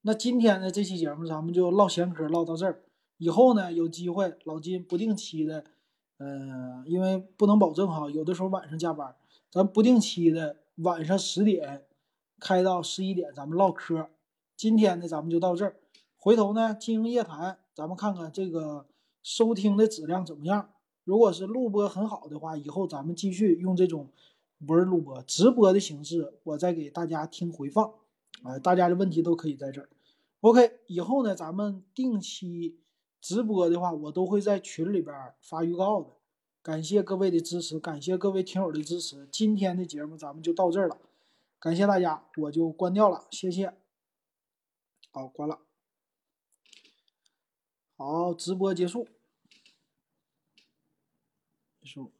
[0.01, 2.83] 那今天的这期节目咱们就唠闲嗑唠到这儿，
[3.17, 5.65] 以后呢有机会老金不定期的，
[6.17, 9.15] 嗯，因为不能保证哈，有的时候晚上加班，
[9.49, 10.57] 咱不定期的。
[10.79, 11.83] 晚上十点
[12.39, 14.09] 开到十一点，咱们唠嗑。
[14.55, 15.75] 今天呢，咱们就到这儿。
[16.15, 18.87] 回头呢，经营夜谈，咱们看看这个
[19.21, 20.69] 收听的质量怎么样。
[21.09, 24.11] 如果是录播很好的话，以后咱们继续用这种
[24.67, 27.95] 不是录播直播的形式，我再给大家听回放。
[28.43, 29.89] 啊，大家的问题都可以在这儿。
[30.41, 32.77] OK，以后呢，咱们定期
[33.19, 36.11] 直播的话，我都会在群里边发预告的。
[36.61, 39.27] 感谢各位的支持，感谢各位听友的支持。
[39.31, 40.99] 今天的节目咱们就到这儿了，
[41.59, 43.73] 感谢大家，我就关掉了，谢谢。
[45.09, 45.57] 好，关了。
[47.97, 49.07] 好，直播结束。
[51.89, 52.18] 结束。